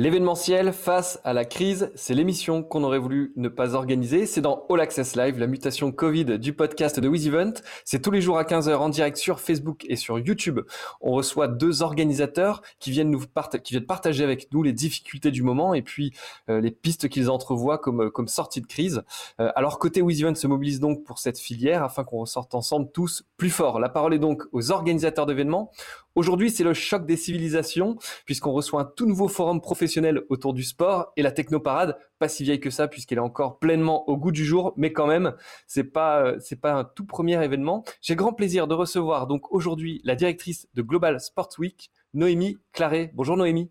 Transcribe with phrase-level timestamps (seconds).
[0.00, 4.24] L'événementiel face à la crise, c'est l'émission qu'on aurait voulu ne pas organiser.
[4.24, 7.60] C'est dans All Access Live, la mutation Covid du podcast de WizEvent.
[7.84, 10.60] C'est tous les jours à 15h en direct sur Facebook et sur YouTube.
[11.02, 15.82] On reçoit deux organisateurs qui viennent nous partager avec nous les difficultés du moment et
[15.82, 16.14] puis
[16.48, 19.02] euh, les pistes qu'ils entrevoient comme, comme sortie de crise.
[19.38, 23.24] Euh, alors côté WizEvent se mobilise donc pour cette filière afin qu'on ressorte ensemble tous
[23.36, 23.78] plus forts.
[23.78, 25.70] La parole est donc aux organisateurs d'événements.
[26.16, 30.64] Aujourd'hui, c'est le choc des civilisations puisqu'on reçoit un tout nouveau forum professionnel autour du
[30.64, 34.32] sport et la technoparade, pas si vieille que ça puisqu'elle est encore pleinement au goût
[34.32, 35.34] du jour, mais quand même,
[35.66, 37.84] c'est pas euh, c'est pas un tout premier événement.
[38.02, 43.12] J'ai grand plaisir de recevoir donc aujourd'hui la directrice de Global Sports Week, Noémie Claret.
[43.14, 43.70] Bonjour Noémie.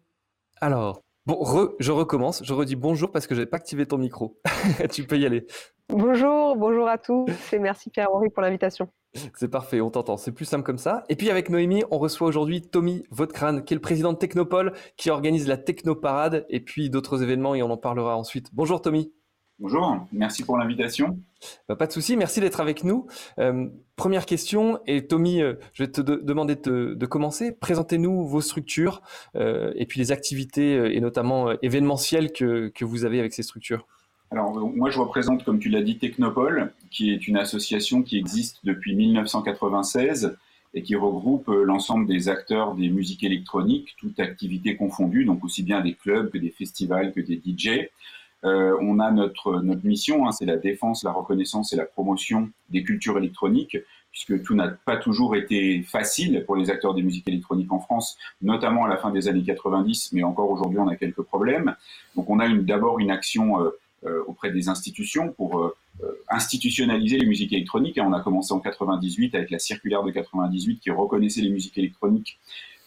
[0.62, 4.40] Alors, bon, je recommence, je redis bonjour parce que j'avais pas activé ton micro.
[4.92, 5.46] tu peux y aller.
[5.92, 8.90] Bonjour, bonjour à tous et merci Pierre-Henri pour l'invitation.
[9.34, 10.18] C'est parfait, on t'entend.
[10.18, 11.04] C'est plus simple comme ça.
[11.10, 14.74] Et puis avec Noémie, on reçoit aujourd'hui Tommy Vautkran, qui est le président de Technopole,
[14.98, 18.50] qui organise la Technoparade et puis d'autres événements et on en parlera ensuite.
[18.54, 19.12] Bonjour Tommy.
[19.58, 21.20] Bonjour, merci pour l'invitation.
[21.68, 23.08] Bah, pas de souci, merci d'être avec nous.
[23.40, 27.52] Euh, première question, et Tommy, euh, je vais te demander de, commencer.
[27.52, 29.02] Présentez-nous vos structures
[29.36, 33.88] euh, et puis les activités et notamment événementielles que vous avez avec ces structures.
[34.32, 38.60] Alors, moi, je représente, comme tu l'as dit, Technopole, qui est une association qui existe
[38.64, 40.38] depuis 1996
[40.76, 45.64] et qui regroupe euh, l'ensemble des acteurs des musiques électroniques, toutes activités confondues, donc aussi
[45.64, 47.90] bien des clubs que des festivals, que des DJ.
[48.44, 52.52] Euh, on a notre, notre mission, hein, c'est la défense, la reconnaissance et la promotion
[52.70, 53.78] des cultures électroniques,
[54.12, 58.16] puisque tout n'a pas toujours été facile pour les acteurs des musiques électroniques en France,
[58.44, 61.76] notamment à la fin des années 90, mais encore aujourd'hui on a quelques problèmes.
[62.16, 63.72] Donc on a d'abord une action euh, euh,
[64.28, 68.00] auprès des institutions pour euh, euh, institutionnaliser les musiques électroniques.
[68.02, 72.40] On a commencé en 98 avec la circulaire de 98 qui reconnaissait les musiques électroniques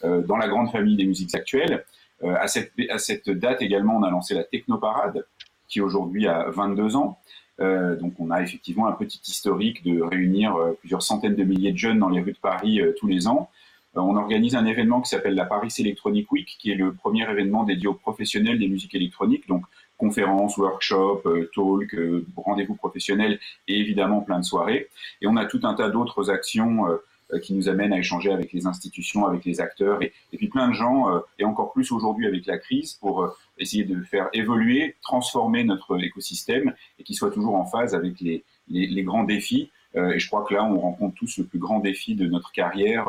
[0.02, 1.84] dans la grande famille des musiques actuelles.
[2.24, 5.24] à, cette, date également, on a lancé la Technoparade,
[5.68, 7.20] qui aujourd'hui a 22 ans.
[7.60, 11.76] Euh, donc on a effectivement un petit historique de réunir plusieurs centaines de milliers de
[11.76, 13.48] jeunes dans les rues de Paris tous les ans.
[13.94, 17.62] on organise un événement qui s'appelle la Paris Electronic Week, qui est le premier événement
[17.62, 19.46] dédié aux professionnels des musiques électroniques.
[19.46, 19.64] Donc
[20.02, 24.88] conférences, workshops, euh, talks, euh, rendez-vous professionnels et évidemment plein de soirées.
[25.20, 28.52] Et on a tout un tas d'autres actions euh, qui nous amènent à échanger avec
[28.52, 31.06] les institutions, avec les acteurs et, puis plein de gens,
[31.38, 33.26] et encore plus aujourd'hui avec la crise, pour
[33.56, 38.44] essayer de faire évoluer, transformer notre écosystème et qu'il soit toujours en phase avec les,
[38.68, 39.70] les grands défis.
[39.94, 43.08] et je crois que là, on rencontre tous le plus grand défi de notre carrière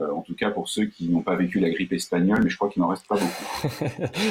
[0.00, 2.56] euh, en tout cas pour ceux qui n'ont pas vécu la grippe espagnole, mais je
[2.56, 3.84] crois qu'il n'en reste pas beaucoup.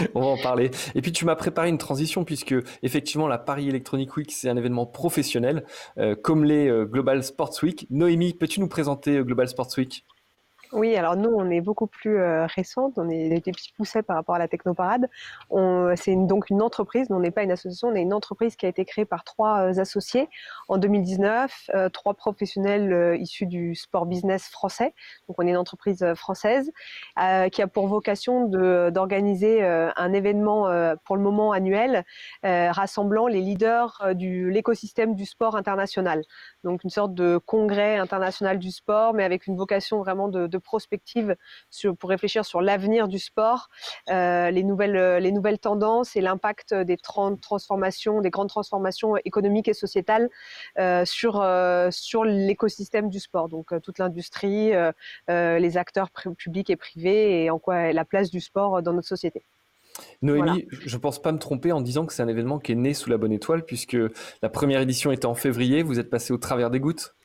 [0.15, 0.71] On va en parler.
[0.95, 4.57] Et puis tu m'as préparé une transition puisque effectivement la Paris Electronic Week c'est un
[4.57, 5.63] événement professionnel
[5.99, 7.85] euh, comme les euh, Global Sports Week.
[7.91, 10.03] Noémie, peux-tu nous présenter Global Sports Week?
[10.73, 14.15] Oui, alors nous, on est beaucoup plus euh, récente, on est des petits poussets par
[14.15, 15.09] rapport à la Technoparade.
[15.95, 18.69] C'est donc une entreprise, on n'est pas une association, on est une entreprise qui a
[18.69, 20.29] été créée par trois euh, associés
[20.69, 24.93] en 2019, euh, trois professionnels issus du sport business français.
[25.27, 26.71] Donc on est une entreprise française
[27.51, 28.47] qui a pour vocation
[28.89, 32.05] d'organiser un événement pour le moment annuel
[32.43, 36.23] rassemblant les leaders de l'écosystème du sport international.
[36.63, 40.57] Donc une sorte de congrès international du sport, mais avec une vocation vraiment de, de
[40.61, 41.35] prospective
[41.69, 43.69] sur, pour réfléchir sur l'avenir du sport,
[44.09, 49.67] euh, les, nouvelles, euh, les nouvelles tendances et l'impact des transformations, des grandes transformations économiques
[49.67, 50.29] et sociétales
[50.79, 51.43] euh, sur,
[51.91, 53.49] sur l'écosystème du sport.
[53.49, 54.71] Donc toute l'industrie,
[55.27, 59.07] les acteurs publics et privés et en quoi est la place du sport dans notre
[59.07, 59.43] société.
[60.21, 62.75] Noémie, je ne pense pas me tromper en disant que c'est un événement qui est
[62.75, 63.97] né sous la bonne étoile, puisque
[64.41, 67.15] la première édition était en février, vous êtes passé au travers des gouttes?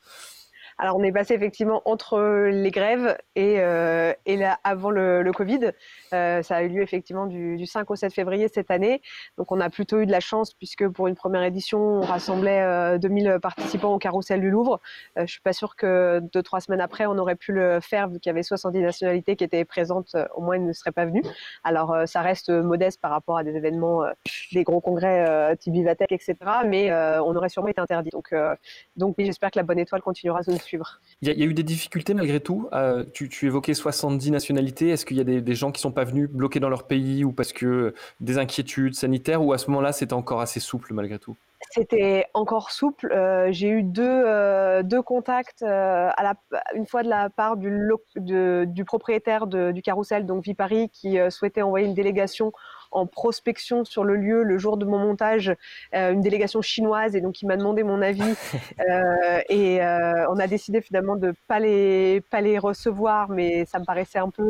[0.78, 2.20] Alors on est passé effectivement entre
[2.50, 5.72] les grèves et, euh, et là, avant le, le Covid.
[6.12, 9.00] Euh, ça a eu lieu effectivement du, du, 5 au 7 février cette année.
[9.38, 12.60] Donc on a plutôt eu de la chance puisque pour une première édition, on rassemblait
[12.62, 14.80] euh, 2000 participants au carrousel du Louvre.
[15.18, 18.08] Euh, je suis pas sûre que deux, trois semaines après, on aurait pu le faire
[18.08, 20.14] vu qu'il y avait 70 nationalités qui étaient présentes.
[20.14, 21.24] Euh, au moins, ils ne seraient pas venus.
[21.64, 24.04] Alors euh, ça reste modeste par rapport à des événements,
[24.52, 26.34] des gros congrès type Vivatech, etc.
[26.66, 28.10] Mais on aurait sûrement été interdit.
[28.10, 28.34] Donc,
[28.96, 31.00] donc j'espère que la bonne étoile continuera suivre.
[31.22, 32.68] Il y, a eu des difficultés malgré tout.
[33.14, 34.90] Tu, tu, évoquais 70 nationalités.
[34.90, 37.24] Est-ce qu'il y a des, des gens qui sont pas venus bloqués dans leur pays
[37.24, 41.18] ou parce que des inquiétudes sanitaires ou à ce moment-là c'était encore assez souple malgré
[41.18, 41.36] tout?
[41.70, 43.12] C'était encore souple.
[43.12, 46.34] Euh, j'ai eu deux, euh, deux contacts, euh, à la,
[46.74, 47.70] une fois de la part du,
[48.16, 52.52] du propriétaire de, du carrousel, donc Viparis, qui souhaitait envoyer une délégation
[52.96, 55.54] en prospection sur le lieu le jour de mon montage
[55.92, 58.22] une délégation chinoise et donc il m'a demandé mon avis.
[59.48, 64.18] Et on a décidé finalement de pas les pas les recevoir, mais ça me paraissait
[64.18, 64.46] un peu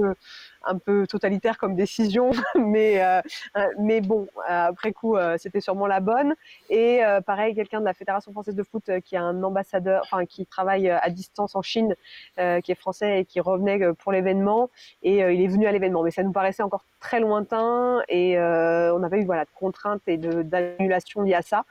[0.67, 3.21] un peu totalitaire comme décision, mais, euh,
[3.57, 6.35] euh, mais bon, après coup, euh, c'était sûrement la bonne.
[6.69, 10.47] Et pareil, quelqu'un de la Fédération française de foot qui est un ambassadeur, enfin qui
[10.47, 11.95] travaille à distance en Chine,
[12.37, 14.71] qui est français et qui revenait pour l'événement,
[15.03, 16.03] et il est venu à l'événement.
[16.03, 20.17] Mais ça nous paraissait encore très lointain et on avait eu voilà, de contraintes et
[20.17, 21.65] d'annulations liées à ça.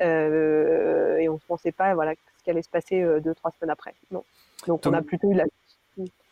[0.00, 3.94] et on ne pensait pas voilà, ce qui allait se passer deux, trois semaines après.
[4.10, 4.24] Non.
[4.66, 5.44] Donc on a plutôt eu la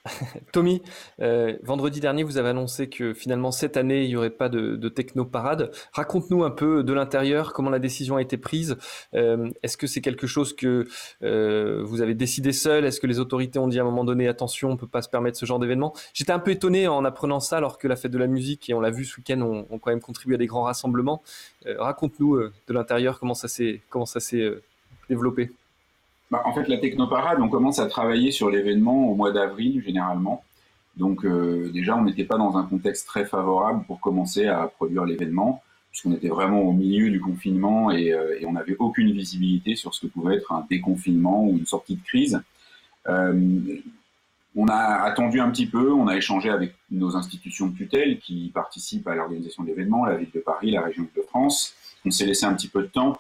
[0.53, 0.83] Tommy,
[1.21, 4.77] euh, vendredi dernier, vous avez annoncé que finalement cette année, il n'y aurait pas de,
[4.77, 5.71] de techno-parade.
[5.93, 8.77] Raconte-nous un peu de l'intérieur comment la décision a été prise.
[9.15, 10.87] Euh, est-ce que c'est quelque chose que
[11.23, 12.85] euh, vous avez décidé seul?
[12.85, 15.03] Est-ce que les autorités ont dit à un moment donné, attention, on ne peut pas
[15.03, 15.95] se permettre ce genre d'événement?
[16.15, 18.75] J'étais un peu étonné en apprenant ça alors que la fête de la musique, et
[18.75, 21.23] on l'a vu ce week-end, ont, quand même contribué à des grands rassemblements.
[21.67, 23.81] Raconte-nous de l'intérieur comment ça s'est
[25.09, 25.51] développé.
[26.31, 30.45] Bah, en fait, la Technoparade, on commence à travailler sur l'événement au mois d'avril généralement.
[30.97, 35.05] Donc euh, déjà, on n'était pas dans un contexte très favorable pour commencer à produire
[35.05, 39.95] l'événement, puisqu'on était vraiment au milieu du confinement et, euh, on n'avait aucune visibilité sur
[39.95, 42.43] ce que pouvait être un déconfinement ou une sortie de crise.
[43.07, 43.61] Euh,
[44.57, 48.51] on a attendu un petit peu, on a échangé avec nos institutions de tutelle qui
[48.53, 51.75] participent à l'organisation de l'événement, la ville de Paris, la région de France.
[52.05, 53.17] On s'est laissé un petit peu de temps,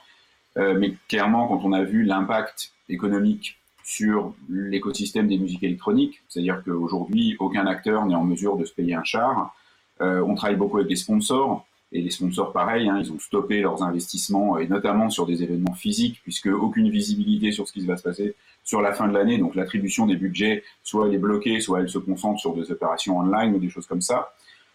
[0.57, 3.59] mais clairement, quand on a vu l'impact économique
[3.89, 8.95] sur l'écosystème des musiques électroniques, c'est-à-dire qu'aujourd'hui, aucun acteur n'est en mesure de se payer
[8.95, 9.55] un char.
[10.03, 13.63] Euh, on travaille beaucoup avec des sponsors, et les sponsors, pareil, hein, ils ont stoppé
[13.63, 17.97] leurs investissements, et notamment sur des événements physiques, puisque aucune visibilité sur ce qui va
[17.97, 19.39] se passer sur la fin de l'année.
[19.39, 23.17] Donc l'attribution des budgets, soit elle est bloquée, soit elle se concentre sur des opérations
[23.17, 24.35] online ou des choses comme ça.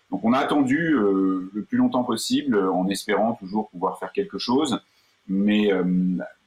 [0.09, 4.39] Donc on a attendu euh, le plus longtemps possible, en espérant toujours pouvoir faire quelque
[4.39, 4.79] chose,
[5.27, 5.83] mais euh,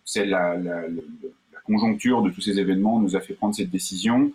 [0.04, 0.82] c'est la, la,
[1.64, 4.32] conjoncture de tous ces événements nous a fait prendre cette décision.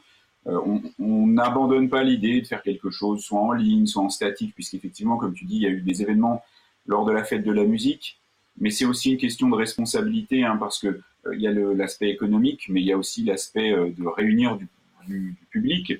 [0.47, 0.59] Euh,
[0.99, 5.15] on n'abandonne pas l'idée de faire quelque chose, soit en ligne, soit en statique, puisqu'effectivement,
[5.15, 6.43] comme tu dis, il y a eu des événements
[6.87, 8.19] lors de la fête de la musique,
[8.59, 12.09] mais c'est aussi une question de responsabilité, hein, parce que euh, il y a l'aspect
[12.09, 14.67] économique, mais il y a aussi l'aspect de réunir du,
[15.07, 15.93] du, public.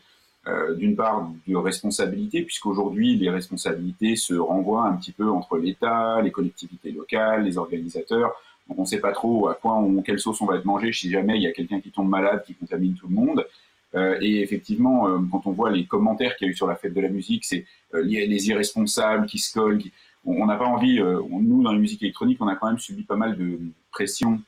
[0.78, 6.32] D'une part, de responsabilité, puisqu'aujourd'hui, les responsabilités se renvoient un petit peu entre l'État, les
[6.32, 8.34] collectivités locales, les organisateurs
[8.78, 11.10] on ne sait pas trop à quoi on, quelle sauce on va être mangé si
[11.10, 13.46] jamais il y a quelqu'un qui tombe malade, qui contamine tout le monde.
[13.94, 16.76] Euh, et effectivement, euh, quand on voit les commentaires qu'il y a eu sur la
[16.76, 19.82] fête de la musique, c'est euh, les irresponsables qui se collent.
[20.24, 23.16] On n'a pas envie, nous dans la musique électronique, on a quand même subi pas
[23.16, 23.60] mal de
[23.92, 24.40] pression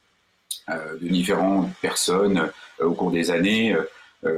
[0.69, 3.75] de différentes personnes au cours des années.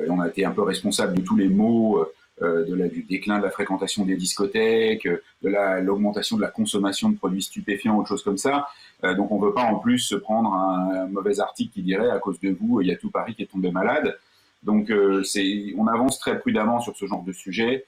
[0.10, 2.06] On a été un peu responsable de tous les maux
[2.42, 6.50] euh, de la, du déclin de la fréquentation des discothèques, euh, de l'augmentation de la
[6.50, 8.68] consommation de produits stupéfiants, autre chose comme ça.
[9.06, 12.10] Euh, donc on ne veut pas en plus se prendre un, mauvais article qui dirait
[12.10, 14.18] à cause de vous, il y a tout Paris qui est tombé malade.
[14.64, 17.86] Donc on avance très prudemment sur ce genre de sujet.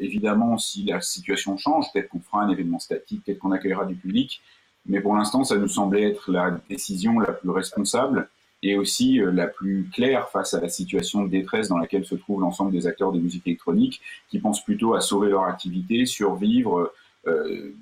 [0.00, 3.96] évidemment, si la situation change, peut-être qu'on fera un événement statique, peut-être qu'on accueillera du
[3.96, 4.40] public.
[4.86, 8.28] Mais pour l'instant, ça nous semblait être la décision la plus responsable
[8.62, 12.14] et aussi euh, la plus claire face à la situation de détresse dans laquelle se
[12.14, 14.00] trouvent l'ensemble des acteurs des musiques électroniques,
[14.30, 16.92] qui pensent plutôt à sauver leur activité, survivre,
[17.28, 17.72] euh,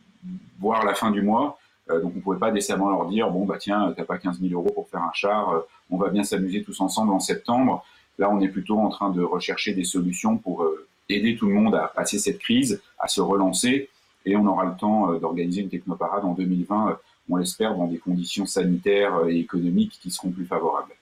[0.58, 1.58] voir la fin du mois.
[1.90, 4.40] Euh, donc on ne pouvait pas décemment leur dire bon bah tiens t'as pas 15
[4.40, 7.84] 000 euros pour faire un char, euh, on va bien s'amuser tous ensemble en septembre.
[8.18, 10.66] Là on est plutôt en train de rechercher des solutions pour
[11.08, 13.88] aider tout le monde à passer cette crise, à se relancer,
[14.24, 18.46] et on aura le temps d'organiser une technoparade en 2020 on l'espère, dans des conditions
[18.46, 20.92] sanitaires et économiques qui seront plus favorables.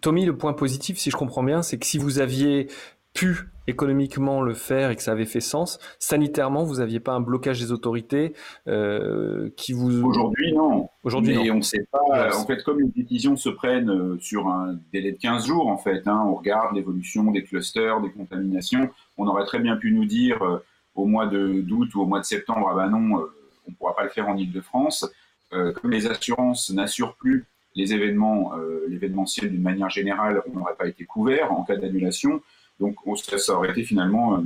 [0.00, 2.68] Tommy, le point positif, si je comprends bien, c'est que si vous aviez
[3.14, 7.20] pu économiquement le faire et que ça avait fait sens, sanitairement, vous n'aviez pas un
[7.20, 8.34] blocage des autorités
[8.68, 10.04] euh, qui vous...
[10.04, 10.88] Aujourd'hui, non.
[11.02, 11.54] Aujourd'hui, non.
[11.54, 12.36] on ne sait pas.
[12.36, 15.78] En fait, comme les décisions se prennent euh, sur un délai de 15 jours, en
[15.78, 20.04] fait, hein, on regarde l'évolution des clusters, des contaminations, on aurait très bien pu nous
[20.04, 20.62] dire euh,
[20.94, 23.26] au mois d'août ou au mois de septembre, ah ben non,
[23.66, 25.10] on ne pourra pas le faire en Ile-de-France.
[25.52, 30.74] Euh, comme les assurances n'assurent plus les événements, euh, l'événementiel d'une manière générale, on n'aurait
[30.74, 32.42] pas été couvert en cas d'annulation.
[32.80, 34.42] Donc ça, aurait été finalement euh,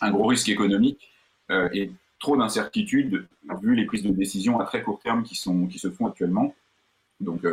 [0.00, 1.08] un gros risque économique
[1.72, 3.26] et trop d'incertitudes
[3.60, 6.54] vu les prises de décision à très court terme qui, sont, qui se font actuellement.
[7.18, 7.44] Donc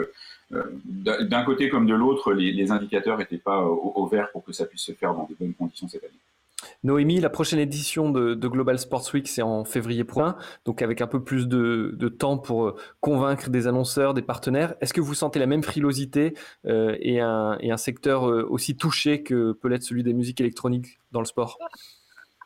[0.52, 4.84] d'un côté comme de l'autre, les, indicateurs n'étaient pas au, vert pour que ça puisse
[4.84, 6.14] se faire dans de bonnes conditions cette année.
[6.84, 10.36] Noémie, la prochaine édition de, Global Sports Week, c'est en février prochain,
[10.66, 14.76] donc avec un peu plus de, temps pour euh, convaincre des annonceurs, des partenaires.
[14.82, 16.34] Est-ce que vous sentez la même frilosité
[16.66, 21.20] euh, et, un, secteur euh, aussi touché que peut l'être celui des musiques électroniques dans
[21.20, 21.58] le sport?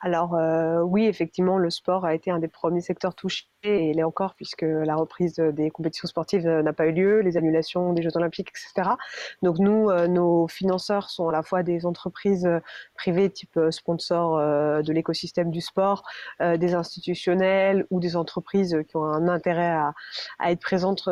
[0.03, 3.99] Alors euh, oui, effectivement, le sport a été un des premiers secteurs touchés et il
[3.99, 7.93] est encore puisque la reprise des compétitions sportives euh, n'a pas eu lieu, les annulations
[7.93, 8.95] des Jeux olympiques, etc.
[9.43, 12.49] Donc nous, euh, nos financeurs sont à la fois des entreprises
[12.95, 16.03] privées type sponsors de l'écosystème du sport,
[16.39, 19.93] des institutionnels ou des entreprises qui ont un intérêt à,
[20.39, 21.07] à être présentes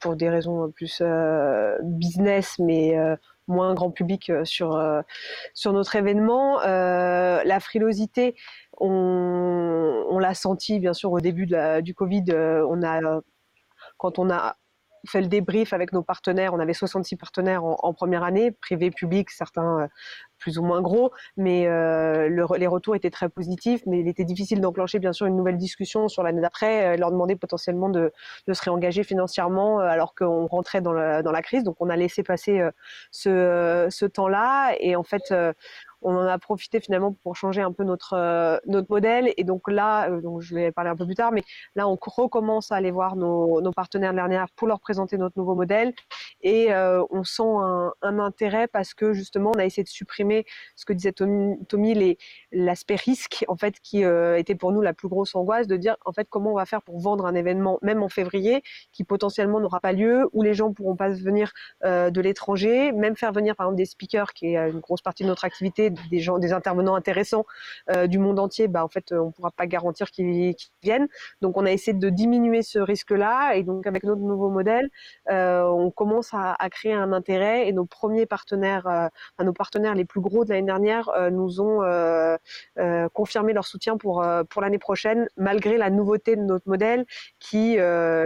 [0.00, 1.02] pour des raisons plus
[1.82, 2.96] business, mais
[3.48, 5.02] moins grand public euh, sur, euh,
[5.54, 6.60] sur notre événement.
[6.62, 8.36] Euh, la frilosité,
[8.78, 11.48] on, l'a senti bien sûr au début
[11.82, 12.24] du Covid.
[12.32, 13.20] on a,
[13.96, 14.56] quand on a
[15.06, 16.54] fait le débrief avec nos partenaires.
[16.54, 19.88] On avait 66 partenaires en, première année, privé, public, certains
[20.38, 23.82] plus ou moins gros, mais euh, les retours étaient très positifs.
[23.86, 27.34] Mais il était difficile d'enclencher bien sûr une nouvelle discussion sur l'année d'après, leur demander
[27.36, 28.12] potentiellement de,
[28.50, 31.64] se réengager financièrement alors qu'on rentrait dans la, crise.
[31.64, 32.62] Donc on a laissé passer
[33.10, 35.32] ce temps-là et en fait
[36.02, 39.32] on en a profité finalement pour changer un peu notre euh, notre modèle.
[39.36, 41.42] Et donc là, euh, donc je vais parler un peu plus tard, mais
[41.74, 45.38] là on recommence à aller voir nos, nos partenaires de dernière pour leur présenter notre
[45.38, 45.92] nouveau modèle.
[46.42, 50.44] Et euh, on sent un, un, intérêt parce que justement on a essayé de supprimer
[50.76, 52.16] ce que disait Tommy,
[52.52, 56.12] l'aspect risque en fait qui était pour nous la plus grosse angoisse de dire en
[56.12, 58.62] fait comment on va faire pour vendre un événement même en février
[58.92, 61.52] qui potentiellement n'aura pas lieu où les gens pourront pas venir
[61.84, 65.28] de l'étranger, même faire venir par exemple des speakers qui est une grosse partie de
[65.28, 67.46] notre activité des gens, des intervenants intéressants
[67.90, 71.08] euh, du monde entier, bah en fait on pourra pas garantir qu'ils viennent.
[71.40, 74.90] Donc on a essayé de diminuer ce risque-là et donc avec notre nouveau modèle,
[75.30, 79.08] euh, on commence à, créer un intérêt et nos premiers partenaires, euh,
[79.44, 81.80] nos partenaires les plus gros de l'année dernière nous ont
[83.14, 87.06] confirmé leur soutien pour pour l'année prochaine malgré la nouveauté de notre modèle
[87.38, 87.78] qui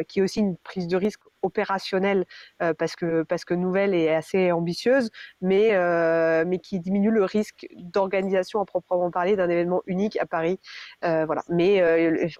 [0.08, 2.24] qui est aussi une prise de risque opérationnelle
[2.62, 7.24] euh, parce que parce que nouvelle est assez ambitieuse, mais euh, mais qui diminue le
[7.24, 10.60] risque d'organisation à proprement parler d'un événement unique à Paris.
[11.04, 11.42] Euh, voilà.
[11.48, 11.82] Mais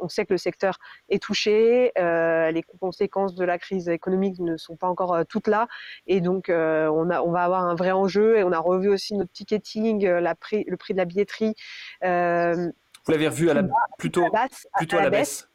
[0.00, 0.78] on sait que le secteur
[1.09, 5.66] est touché, les conséquences de la crise économique ne sont pas encore toutes là,
[6.06, 9.14] et donc on a on va avoir un vrai enjeu et on a revu aussi
[9.14, 11.54] notre ticketing, la prix, le prix de la billetterie.
[13.04, 13.64] Vous l'avez revu à la,
[13.99, 14.25] plutôt,
[14.78, 15.49] plutôt à la, baisse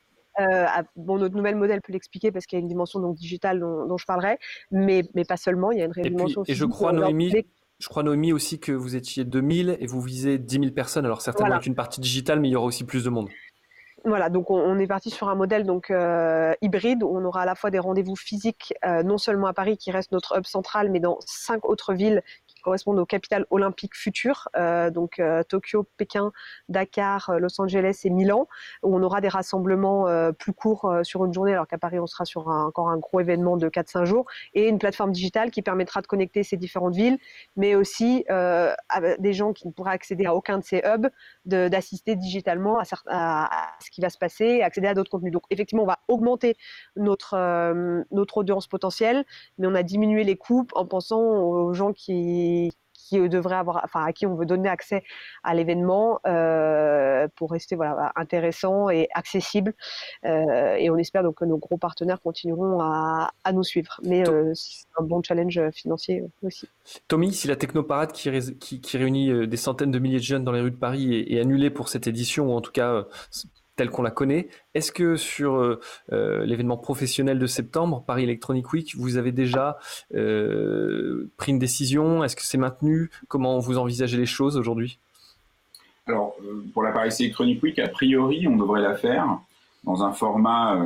[0.96, 3.98] bon, notre nouvel modèle peut l'expliquer parce qu'il y a une dimension donc digitale dont,
[3.98, 4.38] je parlerai,
[4.72, 5.72] mais, mais pas seulement.
[5.72, 6.44] Il y a une et dimension.
[6.48, 7.34] et je crois, Noémie,
[7.80, 11.06] je crois, Noémie, aussi que vous étiez 2000 et vous visez 10 000 personnes.
[11.06, 13.30] Alors certainement avec une partie digitale, mais il y aura aussi plus de monde.
[14.06, 17.46] Voilà, donc on, est parti sur un modèle donc euh, hybride où on aura à
[17.46, 20.90] la fois des rendez-vous physiques, euh, non seulement à Paris qui reste notre hub central,
[20.92, 22.22] mais dans cinq autres villes
[22.68, 26.34] correspondent aux capitales olympiques futures, euh, donc euh, Tokyo, Pékin,
[26.68, 28.46] Dakar, euh, Los Angeles et Milan,
[28.84, 30.08] où on aura des rassemblements
[30.38, 33.56] plus courts sur une journée, alors qu'à Paris on sera sur encore un gros événement
[33.56, 37.18] de 4-5 jours, et une plateforme digitale qui permettra de connecter ces différentes villes,
[37.56, 38.26] mais aussi
[39.20, 41.08] des gens qui ne pourraient accéder à aucun de ces hubs,
[41.46, 45.32] d'assister digitalement à, à, ce qui va se passer et accéder à d'autres contenus.
[45.32, 46.58] Donc effectivement, on va augmenter
[46.96, 47.36] notre,
[48.12, 49.26] notre audience potentielle,
[49.58, 52.57] mais on a diminué les coûts en pensant aux gens qui
[52.94, 55.04] qui, devrait avoir, enfin à qui on veut donner accès
[55.44, 59.74] à l'événement euh, pour rester voilà intéressant et accessible.
[60.26, 64.00] Euh, et on espère donc que nos gros partenaires continueront à, nous suivre.
[64.04, 66.68] Mais euh, c'est un bon challenge financier aussi.
[67.08, 70.62] Tommy, si la Technoparade qui, qui, réunit des centaines de milliers de jeunes dans les
[70.62, 73.06] rues de Paris est, est annulée pour cette édition, ou en tout cas
[73.78, 74.50] telle qu'on la connaît.
[74.74, 75.80] Est-ce que sur euh,
[76.12, 79.78] euh, l'événement professionnel de septembre, Paris Electronic Week, vous avez déjà
[80.14, 82.24] euh, pris une décision?
[82.24, 83.10] Est-ce que c'est maintenu?
[83.30, 85.00] Comment vous envisagez les choses aujourd'hui?
[86.08, 86.36] Alors,
[86.74, 89.40] pour la Paris Electronic Week, a priori, on devrait la faire
[89.84, 90.82] dans un format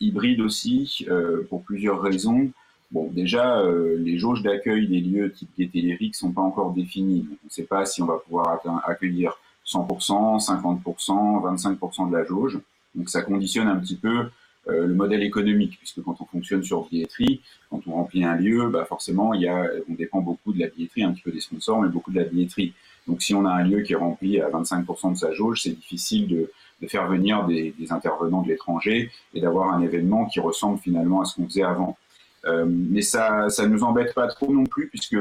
[0.00, 1.06] hybride aussi,
[1.48, 2.50] pour plusieurs raisons.
[2.90, 3.62] Bon, déjà,
[3.98, 7.26] les jauges d'accueil des lieux type Gaieté ne sont pas encore définies.
[7.30, 9.36] On ne sait pas si on va pouvoir accueillir
[9.66, 12.58] 100%, 50%, 25% de la jauge.
[12.94, 14.28] Donc ça conditionne un petit peu
[14.68, 18.68] euh, le modèle économique, puisque quand on fonctionne sur billetterie, quand on remplit un lieu,
[18.68, 21.40] bah forcément, il y a, on dépend beaucoup de la billetterie, un petit peu des
[21.40, 22.72] sponsors, mais beaucoup de la billetterie.
[23.06, 25.70] Donc si on a un lieu qui est rempli à 25% de sa jauge, c'est
[25.70, 30.40] difficile de, de, faire venir des, des intervenants de l'étranger et d'avoir un événement qui
[30.40, 31.98] ressemble finalement à ce qu'on faisait avant.
[32.46, 35.16] Euh, mais ça ça nous embête pas trop non plus, puisque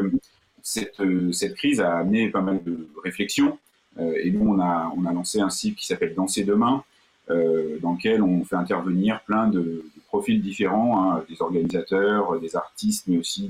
[0.62, 3.58] cette, euh, cette crise a amené pas mal de réflexions
[4.00, 6.84] et nous, on a, on a lancé un site qui s'appelle Danser demain,
[7.30, 13.06] euh, dans lequel on fait intervenir plein de, profils différents, hein, des organisateurs, des artistes,
[13.08, 13.50] mais aussi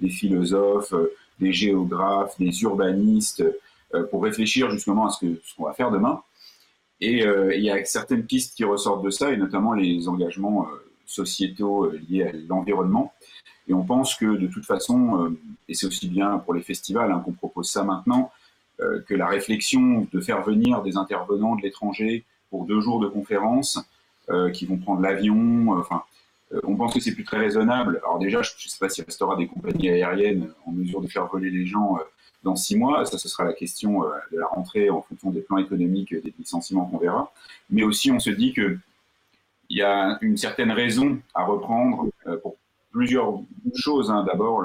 [0.00, 0.94] des, philosophes,
[1.38, 3.44] des géographes, des urbanistes,
[3.94, 6.22] euh, pour réfléchir justement à ce qu'on ce qu'on va faire demain.
[7.00, 10.66] Et il y a certaines pistes qui ressortent de ça, et notamment les engagements
[11.06, 13.12] sociétaux liés à l'environnement.
[13.68, 15.36] Et on pense que de toute façon,
[15.68, 18.32] et c'est aussi bien pour les festivals hein, qu'on propose ça maintenant,
[18.78, 23.78] que la réflexion de faire venir des intervenants de l'étranger pour deux jours de conférence,
[24.52, 26.02] qui vont prendre l'avion, enfin,
[26.62, 28.00] on pense que c'est plus très raisonnable.
[28.04, 31.26] Alors déjà, je ne sais pas s'il restera des compagnies aériennes en mesure de faire
[31.26, 31.98] voler les gens
[32.42, 33.04] dans six mois.
[33.04, 36.86] Ça, ce sera la question de la rentrée en fonction des plans économiques, des licenciements
[36.86, 37.32] qu'on verra.
[37.70, 38.78] Mais aussi, on se dit que
[39.68, 42.56] il y a une certaine raison à reprendre euh, pour
[42.90, 43.40] plusieurs
[43.74, 44.10] choses.
[44.10, 44.24] Hein.
[44.26, 44.64] D'abord,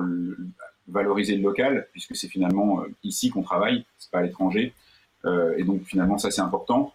[0.88, 4.74] valoriser le local, puisque c'est finalement euh, ici qu'on travaille, c'est pas à l'étranger.
[5.26, 6.94] Euh, et donc finalement, ça c'est important.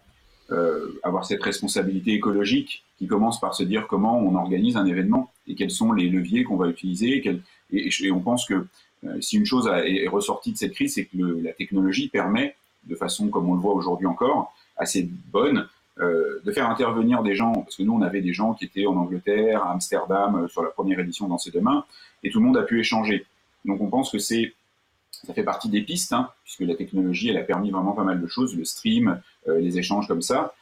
[1.03, 5.53] avoir cette responsabilité écologique qui commence par se dire comment on organise un événement et
[5.53, 7.23] quels sont les leviers qu'on va utiliser.
[7.71, 8.65] Et, on pense que
[9.21, 12.55] si une chose est ressortie de cette crise, c'est que la technologie permet,
[12.85, 15.67] de façon comme on le voit aujourd'hui encore, assez bonne,
[16.01, 18.85] euh, de faire intervenir des gens, parce que nous on avait des gens qui étaient
[18.85, 21.83] en Angleterre, à Amsterdam, euh, sur la première édition dans ces deux mains,
[22.23, 23.25] et tout le monde a pu échanger.
[23.69, 24.53] Donc on pense que c'est
[25.11, 28.27] ça fait partie des pistes, hein, puisque la technologie, a permis vraiment pas mal de
[28.27, 30.53] choses, le stream, euh, les échanges comme ça,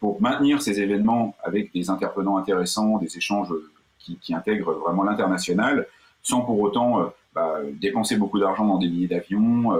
[0.00, 3.48] pour maintenir ces événements avec des intervenants intéressants, des échanges
[3.98, 5.86] qui, intègrent vraiment l'international,
[6.22, 9.72] sans pour autant bah, dépenser beaucoup d'argent dans des billets d'avion,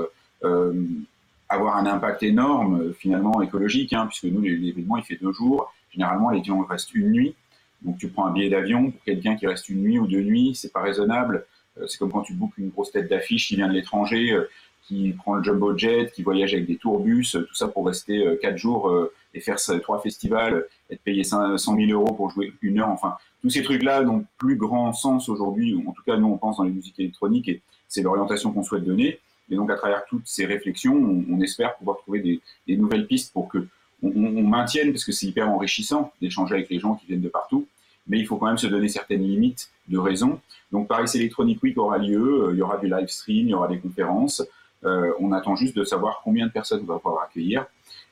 [1.48, 5.72] avoir un impact énorme euh, finalement écologique, hein, puisque nous l'événement il fait deux jours,
[5.90, 7.34] généralement les gens restent une nuit,
[7.82, 10.54] donc tu prends un billet d'avion pour quelqu'un qui reste une nuit ou deux nuits,
[10.54, 11.46] c'est pas raisonnable.
[11.78, 14.48] Euh, c'est comme quand tu bookes une grosse tête d'affiche qui vient de l'étranger, euh,
[14.86, 18.56] qui prend le jumbo jet, qui voyage avec des tourbus, tout ça pour rester quatre
[18.56, 22.90] jours et faire trois festivals, être payé 100 000 euros pour jouer une heure.
[22.90, 25.76] Enfin, tous ces trucs-là n'ont plus grand sens aujourd'hui.
[25.88, 28.84] En tout cas, nous on pense dans les musiques électroniques et c'est l'orientation qu'on souhaite
[28.84, 29.18] donner.
[29.50, 33.48] Et donc, à travers toutes ces réflexions, on, espère pouvoir trouver des, nouvelles pistes pour
[33.48, 33.66] que
[34.02, 37.66] on, maintienne, parce que c'est hyper enrichissant d'échanger avec les gens qui viennent de partout,
[38.08, 40.40] mais il faut quand même se donner certaines limites de raison.
[40.72, 43.54] Donc, Paris Electronic Week aura lieu, euh, il y aura du live stream, il y
[43.54, 44.42] aura des conférences.
[44.84, 47.66] Euh, on attend juste de savoir combien de personnes on va pouvoir accueillir.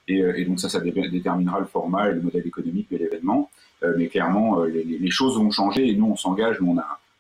[0.09, 3.50] Et, euh, donc ça, ça déterminera le format et le modèle économique de l'événement.
[3.98, 6.57] mais clairement, les, choses vont changer et nous, on s'engage.
[6.62, 6.76] On,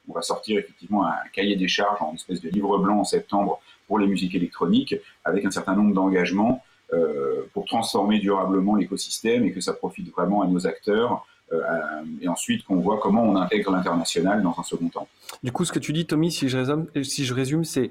[0.08, 3.60] on va sortir effectivement un cahier des charges en espèce de livre blanc en septembre
[3.86, 9.52] pour les musiques électroniques, avec un certain nombre d'engagements euh, pour transformer durablement l'écosystème et
[9.52, 11.26] que ça profite vraiment à nos acteurs.
[11.52, 11.60] Euh,
[12.20, 15.08] et ensuite qu'on voit comment on intègre l'international dans un second temps.
[15.42, 17.90] Du coup, ce que tu dis, Tommy, si je résume, si je résume c'est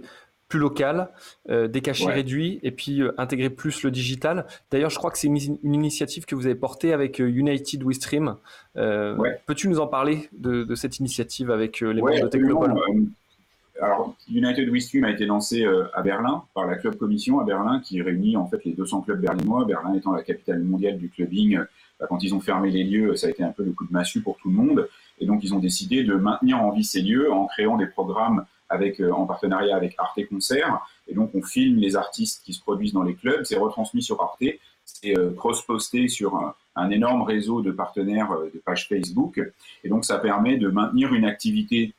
[0.50, 1.10] plus local,
[1.50, 4.46] euh, des cachets réduits et puis intégrer plus le digital.
[4.70, 8.36] D'ailleurs, je crois que c'est une, initiative que vous avez portée avec United We Stream.
[8.76, 12.74] Peux-tu nous en parler de, cette initiative avec les membres de Technopole
[13.82, 17.44] alors, United We Stream a été lancé euh, à Berlin par la Club Commission à
[17.44, 19.66] Berlin, qui réunit en fait les 200 clubs berlinois.
[19.66, 21.60] Berlin étant la capitale mondiale du clubbing,
[22.08, 24.22] quand ils ont fermé les lieux, ça a été un peu le coup de massue
[24.22, 24.90] pour tout le monde.
[25.20, 28.46] Et donc, ils ont décidé de maintenir en vie ces lieux en créant des programmes
[28.70, 30.80] avec, euh, en partenariat avec Arte Concert.
[31.08, 34.22] Et donc, on filme les artistes qui se produisent dans les clubs, c'est retransmis sur
[34.22, 34.44] Arte,
[34.86, 36.36] c'est euh, cross-posté sur
[36.76, 39.40] un, énorme réseau de partenaires de pages Facebook.
[39.84, 41.94] Et donc, ça permet de maintenir une activité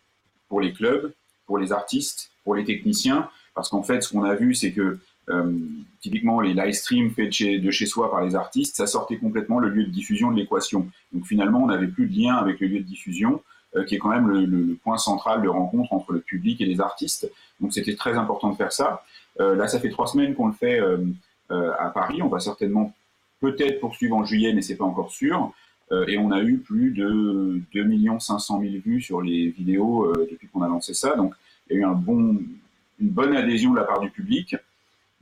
[0.49, 1.13] pour les clubs,
[1.47, 4.99] pour les artistes, pour les techniciens, parce qu'en fait, ce qu'on a vu, c'est que
[5.31, 5.53] euh,
[6.05, 9.71] typiquement les live streams faits de chez, soi par les artistes, ça sortait complètement le
[9.71, 10.87] lieu de diffusion de l'équation.
[11.15, 13.41] Donc finalement, on n'avait plus de lien avec le lieu de diffusion,
[13.75, 16.83] euh, qui est quand même le, point central de rencontre entre le public et les
[16.83, 17.33] artistes.
[17.59, 19.03] Donc c'était très important de faire ça.
[19.41, 20.79] Euh, là, ça fait trois semaines qu'on le fait
[21.49, 22.21] à Paris.
[22.21, 22.93] On va certainement
[23.41, 25.55] peut-être poursuivre en juillet, mais c'est pas encore sûr.
[26.07, 30.61] et on a eu plus de 2 500 000 vues sur les vidéos depuis qu'on
[30.61, 31.17] a lancé ça.
[31.17, 31.35] Donc
[31.71, 31.91] il y a eu
[33.01, 34.57] une bonne adhésion de la part du public.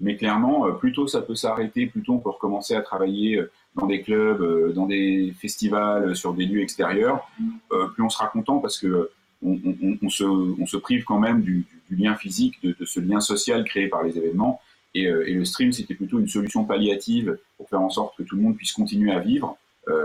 [0.03, 3.39] Mais clairement, euh, plus tôt ça peut s'arrêter, plus tôt on peut recommencer à travailler
[3.39, 7.31] euh, dans des clubs, euh, dans des festivals, sur des lieux extérieurs,
[7.95, 9.11] plus on sera content parce que
[9.45, 14.17] on, se, prive quand même du, lien physique, de, ce lien social créé par les
[14.17, 14.61] événements.
[14.95, 18.43] Et, le stream, c'était plutôt une solution palliative pour faire en sorte que tout le
[18.43, 19.59] monde puisse continuer à vivre,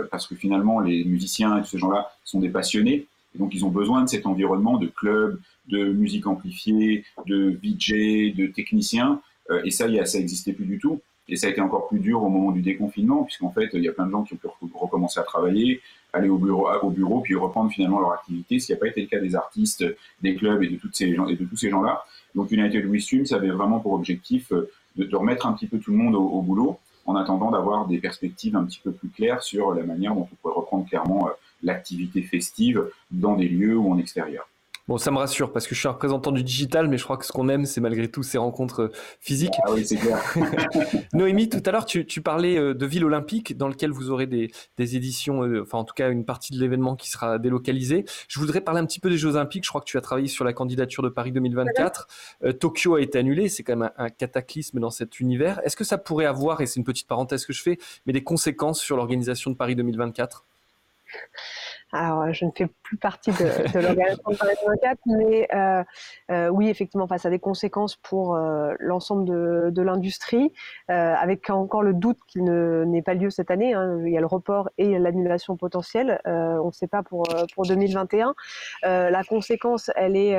[0.09, 3.05] parce que finalement, les musiciens et tous ces gens-là sont des passionnés,
[3.35, 8.35] et donc ils ont besoin de cet environnement de club, de musique amplifiée, de VJ,
[8.35, 9.21] de techniciens,
[9.63, 10.99] et ça, y a, ça n'existait plus du tout.
[11.29, 13.89] Et ça a été encore plus dur au moment du déconfinement, puisqu'en fait, il y
[13.89, 15.81] a plein de gens qui ont pu recommencer à travailler,
[16.13, 19.01] aller au bureau, au bureau puis reprendre finalement leur activité, ce qui n'a pas été
[19.01, 19.83] le cas des artistes,
[20.21, 22.03] des clubs et de, toutes ces gens, et de tous ces gens-là.
[22.35, 25.79] Donc United We Stream, ça avait vraiment pour objectif euh, de, remettre un petit peu
[25.79, 29.41] tout le monde au, boulot, en attendant d'avoir des perspectives un petit peu plus claires
[29.41, 31.31] sur la manière dont on pourrait reprendre clairement euh,
[31.63, 34.47] l'activité festive dans des lieux ou en extérieur.
[34.87, 37.17] Bon, ça me rassure parce que je suis un représentant du digital, mais je crois
[37.17, 39.55] que ce qu'on aime, c'est malgré tout ces rencontres euh, physiques.
[39.65, 40.17] Ah oui, c'est clair.
[41.13, 44.49] Noémie, tout à l'heure, tu, parlais euh, de ville olympique dans lequel vous aurez des,
[44.77, 48.05] éditions, euh, enfin en tout cas une partie de l'événement qui sera délocalisée.
[48.29, 49.65] Je voudrais parler un petit peu des Jeux olympiques.
[49.65, 52.07] Je crois que tu as travaillé sur la candidature de Paris 2024.
[52.57, 55.59] Tokyo a été annulé, c'est quand même un, un cataclysme dans cet univers.
[55.65, 58.23] Est-ce que ça pourrait avoir, et c'est une petite parenthèse que je fais, mais des
[58.23, 60.45] conséquences sur l'organisation de Paris 2024
[61.93, 65.83] alors, je ne fais plus partie de, de l'organisation de Paris 2024, mais euh,
[66.31, 70.51] euh, oui, effectivement, ça a des conséquences pour euh, l'ensemble de, l'industrie,
[70.91, 73.73] euh, avec encore le doute qu'il n'ait pas lieu cette année.
[73.73, 74.01] Hein.
[74.05, 76.19] Il y a le report et l'annulation potentielle.
[76.27, 77.23] Euh, on ne sait pas pour,
[77.55, 78.35] pour 2021.
[78.83, 80.37] la conséquence, elle est,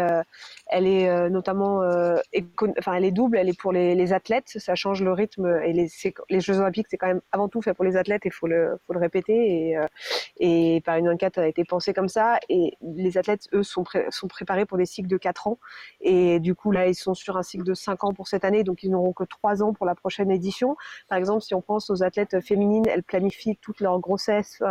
[0.66, 1.78] elle est notamment,
[2.78, 3.38] enfin, elle est double.
[3.38, 4.48] Elle est pour les, athlètes.
[4.56, 5.61] Ça change le rythme.
[5.64, 8.22] Et les, Jeux Olympiques, c'est quand même avant tout fait pour les athlètes.
[8.26, 9.70] Il faut le, faut le répéter.
[9.70, 12.38] Et, et Paris 2024 a été pensé comme ça.
[12.48, 15.59] Et les athlètes, eux, sont, sont préparés pour des cycles de 4 ans.
[16.01, 18.64] Et du coup, là, ils sont sur un cycle de 5 ans pour cette année.
[18.64, 20.77] Donc, ils n'auront que 3 ans pour la prochaine édition.
[21.09, 24.62] Par exemple, si on pense aux athlètes féminines, elles planifient toute leur grossesse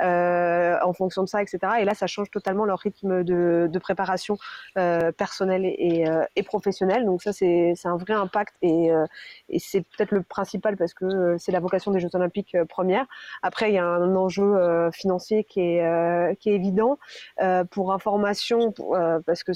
[0.00, 1.58] euh, en fonction de ça, etc.
[1.80, 4.36] Et là, ça change totalement leur rythme de, de préparation
[4.78, 7.04] euh, personnelle et, euh, et, professionnelle.
[7.04, 8.54] Donc, ça, c'est un vrai impact.
[8.62, 9.06] Et, euh,
[9.48, 13.06] et c'est peut-être le principal parce que c'est la vocation des Jeux Olympiques première.
[13.42, 16.98] Après, il y a un enjeu financier qui est euh, qui est évident.
[17.42, 19.52] Euh, pour information, euh, parce que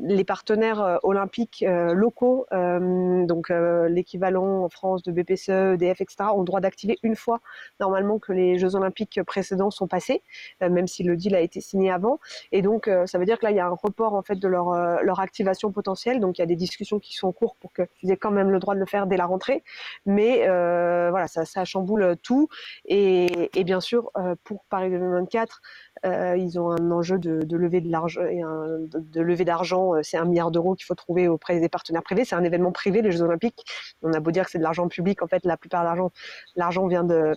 [0.00, 3.50] les partenaires olympiques locaux, donc
[3.88, 7.40] l'équivalent en France de BPCE, EDF, etc., ont le droit d'activer une fois
[7.80, 10.22] normalement que les Jeux olympiques précédents sont passés,
[10.60, 12.18] même si le deal a été signé avant.
[12.52, 14.48] Et donc, ça veut dire que là, il y a un report en fait de
[14.48, 16.20] leur, activation potentielle.
[16.20, 18.50] Donc, il y a des discussions qui sont en cours pour qu'ils aient quand même
[18.50, 19.62] le droit de le faire dès la rentrée.
[20.06, 22.48] Mais voilà, ça, chamboule tout.
[22.86, 24.10] Et, et bien sûr,
[24.44, 29.20] pour Paris 2024, euh, ils ont un enjeu de, de lever de l'argent, de, de
[29.20, 29.94] lever d'argent.
[29.94, 32.24] Euh, c'est un milliard d'euros qu'il faut trouver auprès des partenaires privés.
[32.24, 33.64] C'est un événement privé, les Jeux Olympiques.
[34.02, 36.10] On a beau dire que c'est de l'argent public, en fait, la plupart de l'argent,
[36.56, 37.34] l'argent vient de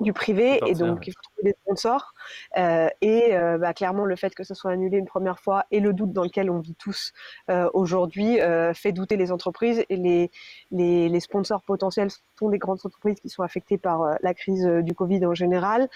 [0.00, 2.12] du privé et donc il faut trouver des sponsors.
[2.56, 5.80] Euh, et euh, bah, clairement le fait que ce soit annulé une première fois et
[5.80, 7.12] le doute dans lequel on vit tous
[7.50, 10.30] euh, aujourd'hui euh, fait douter les entreprises et les,
[10.70, 14.66] les, les, sponsors potentiels sont des grandes entreprises qui sont affectées par euh, la crise
[14.66, 15.88] du Covid en général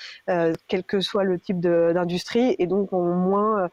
[0.69, 3.69] quel que soit le type d'industrie et donc ont moins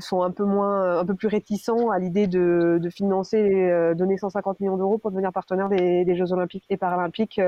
[0.00, 4.60] sont un peu moins un peu plus réticents à l'idée de, de, financer donner 150
[4.60, 7.40] millions d'euros pour devenir partenaire des, des, Jeux Olympiques et Paralympiques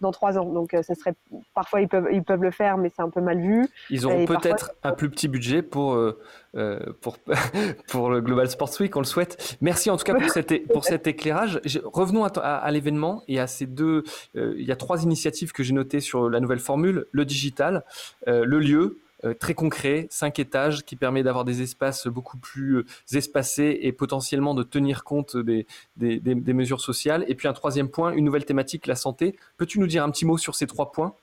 [0.00, 0.46] dans trois ans.
[0.46, 1.14] Donc ça serait
[1.56, 3.66] parfois ils peuvent, ils peuvent le faire, mais c'est un peu mal vu.
[3.88, 6.20] Ils auront peut-être un plus petit budget pour, euh,
[6.54, 7.16] euh pour,
[7.88, 9.56] pour le Global Sports Week, on le souhaite.
[9.62, 11.60] Merci en tout cas pour, cet, pour cet éclairage.
[11.84, 14.04] Revenons à, à, l'événement et à ces deux.
[14.36, 17.84] Euh, il y a trois initiatives que j'ai notées sur la nouvelle formule le digital,
[18.28, 18.98] euh, le lieu
[19.40, 24.62] très concret, cinq étages, qui permet d'avoir des espaces beaucoup plus espacés et potentiellement de
[24.62, 25.66] tenir compte des,
[25.96, 27.24] des, des mesures sociales.
[27.26, 29.34] Et puis un troisième point, une nouvelle thématique, la santé.
[29.56, 31.14] Peux-tu nous dire un petit mot sur ces trois points?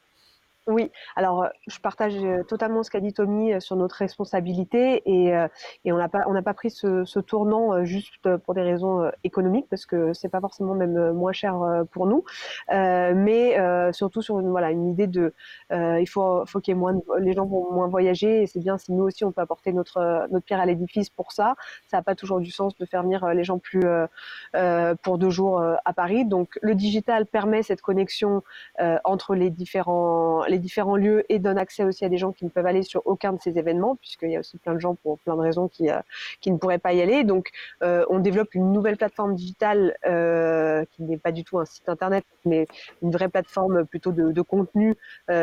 [0.67, 2.15] Oui, alors je partage
[2.47, 5.33] totalement ce qu'a dit Tommy sur notre responsabilité et,
[5.85, 10.13] on n'a pas on pas pris ce, tournant juste pour des raisons économiques parce que
[10.13, 11.55] c'est pas forcément même moins cher
[11.91, 12.23] pour nous,
[12.71, 13.57] euh, mais
[13.91, 15.33] surtout sur une voilà une idée de
[15.71, 18.59] euh, il faut faut qu'il y ait moins les gens vont moins voyager et c'est
[18.59, 21.55] bien si nous aussi on peut apporter notre notre pierre à l'édifice pour ça.
[21.87, 23.83] Ça n'a pas toujours du sens de faire venir les gens plus
[24.55, 26.25] euh, pour deux jours à Paris.
[26.25, 28.43] Donc le digital permet cette connexion
[29.03, 32.49] entre les différents les différents lieux et donne accès aussi à des gens qui ne
[32.49, 35.17] peuvent aller sur aucun de ces événements, puisqu'il y a aussi plein de gens pour
[35.19, 35.99] plein de raisons qui, euh,
[36.41, 37.23] qui ne pourraient pas y aller.
[37.23, 37.49] Donc,
[37.81, 41.89] euh, on développe une nouvelle plateforme digitale euh, qui n'est pas du tout un site
[41.89, 42.67] internet, mais
[43.01, 44.95] une vraie plateforme plutôt de, contenu,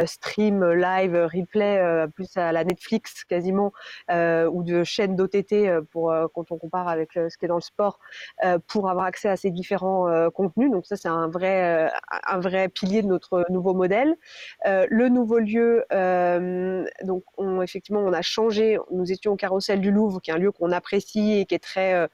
[0.04, 3.72] stream, live, replay, plus à la Netflix quasiment,
[4.10, 7.98] ou de chaînes d'OTT pour quand on compare avec ce qui est dans le sport,
[8.68, 10.70] pour avoir accès à ces différents contenus.
[10.70, 11.90] Donc ça, c'est un vrai,
[12.26, 14.14] un vrai pilier de notre nouveau modèle.
[14.66, 18.78] Le le nouveau lieu, euh, donc on, effectivement, on a changé.
[18.90, 21.58] Nous étions au Carrousel du Louvre, qui est un lieu qu'on apprécie et qui est
[21.58, 22.06] très euh,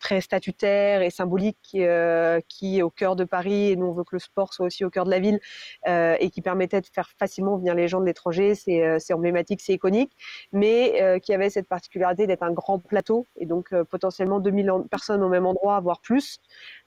[0.00, 3.92] très statutaire et symbolique qui, euh, qui, est au cœur de Paris et nous on
[3.92, 5.38] veut que le sport soit aussi au cœur de la ville
[5.86, 8.54] euh, et qui permettait de faire facilement venir les gens de l'étranger.
[8.54, 10.12] C'est euh, emblématique, c'est iconique,
[10.52, 15.28] mais qui avait cette particularité d'être un grand plateau et donc potentiellement 2000 personnes au
[15.28, 16.38] même endroit, voire plus.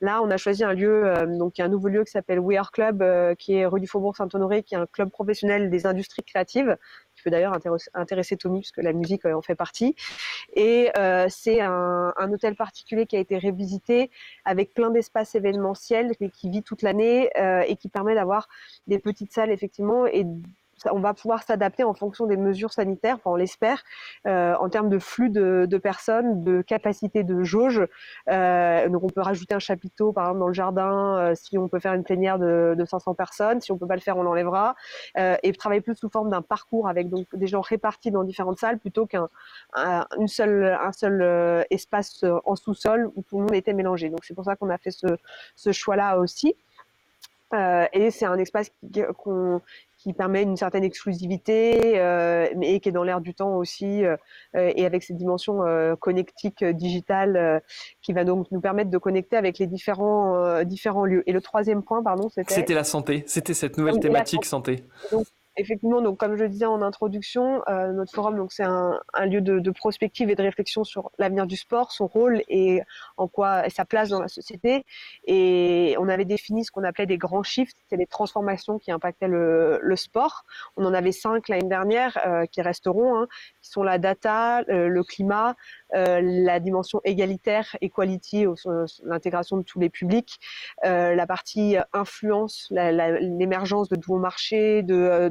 [0.01, 3.03] Là, on a choisi un lieu, donc un nouveau lieu qui s'appelle We Are Club,
[3.37, 6.77] qui est rue du Faubourg Saint-Honoré, qui est un club professionnel des industries créatives
[7.29, 7.57] d'ailleurs
[7.93, 9.95] intéresser Tommy puisque la musique euh, en fait partie.
[10.53, 14.09] Et euh, c'est un, hôtel particulier qui a été révisité
[14.45, 18.47] avec plein d'espaces événementiels qui vit toute l'année euh, et qui permet d'avoir
[18.87, 20.25] des petites salles effectivement et
[20.91, 23.83] on va pouvoir s'adapter en fonction des mesures sanitaires, on l'espère,
[24.27, 27.81] euh, en termes de flux de, personnes, de capacité de jauge.
[28.29, 31.67] Euh, donc on peut rajouter un chapiteau, par exemple, dans le jardin, euh, si on
[31.67, 33.61] peut faire une plénière de, 500 personnes.
[33.61, 34.75] Si on peut pas le faire, on l'enlèvera.
[35.15, 38.77] et travailler plus sous forme d'un parcours avec donc des gens répartis dans différentes salles
[38.77, 39.29] plutôt qu'un
[39.73, 44.09] un, seule, seul espace en sous-sol où tout le monde était mélangé.
[44.09, 46.55] Donc c'est pour ça qu'on a fait ce, choix-là aussi.
[47.53, 48.71] et c'est un espace
[49.17, 49.61] qu'on
[50.03, 54.17] qui permet une certaine exclusivité, euh, mais qui est dans l'air du temps aussi, euh,
[54.53, 57.61] et avec cette dimension euh, connectique digitale
[58.01, 61.23] qui va donc nous permettre de connecter avec les différents différents lieux.
[61.25, 64.83] Et le troisième point, pardon, c'était c'était la santé, c'était cette nouvelle thématique santé.
[65.55, 69.25] Effectivement, donc comme je le disais en introduction, euh, notre forum donc c'est un, un,
[69.27, 72.81] lieu de, de, prospective et de réflexion sur l'avenir du sport, son rôle et
[73.17, 74.83] en quoi sa place dans la société.
[75.27, 79.27] Et on avait défini ce qu'on appelait des grands shifts, c'est les transformations qui impactaient
[79.27, 80.43] le, le sport.
[80.75, 83.27] On en avait cinq l'année dernière euh, qui resteront, hein,
[83.61, 85.55] qui sont la data, le climat,
[85.93, 88.45] la dimension égalitaire, equality,
[89.03, 90.39] l'intégration de tous les publics,
[90.85, 95.29] euh, la partie influence, l'émergence de nouveaux marchés, de, euh,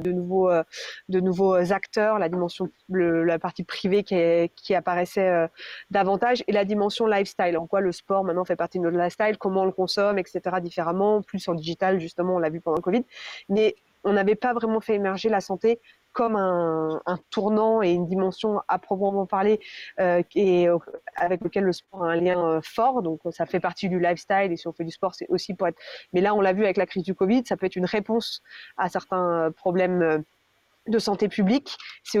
[1.09, 5.47] nouveaux, acteurs, la dimension, la partie privée qui apparaissait
[5.91, 9.37] davantage, et la dimension lifestyle, en quoi le sport maintenant fait partie de notre lifestyle,
[9.37, 10.41] comment on le consomme, etc.
[10.61, 13.03] différemment, plus en digital justement, on l'a vu pendant le Covid,
[13.49, 15.79] mais on n'avait pas vraiment fait émerger la santé
[16.13, 19.59] comme un, tournant et une dimension à proprement parler
[19.99, 20.67] euh, et
[21.15, 23.01] avec lequel le sport a un lien euh, fort.
[23.01, 25.67] Donc ça fait partie du lifestyle et si on fait du sport, c'est aussi pour
[25.67, 25.77] être.
[26.13, 28.41] Mais là, on l'a vu avec la crise du Covid, ça peut être une réponse
[28.77, 30.19] à certains problèmes euh,
[30.87, 31.77] de santé publique.
[32.03, 32.19] C'est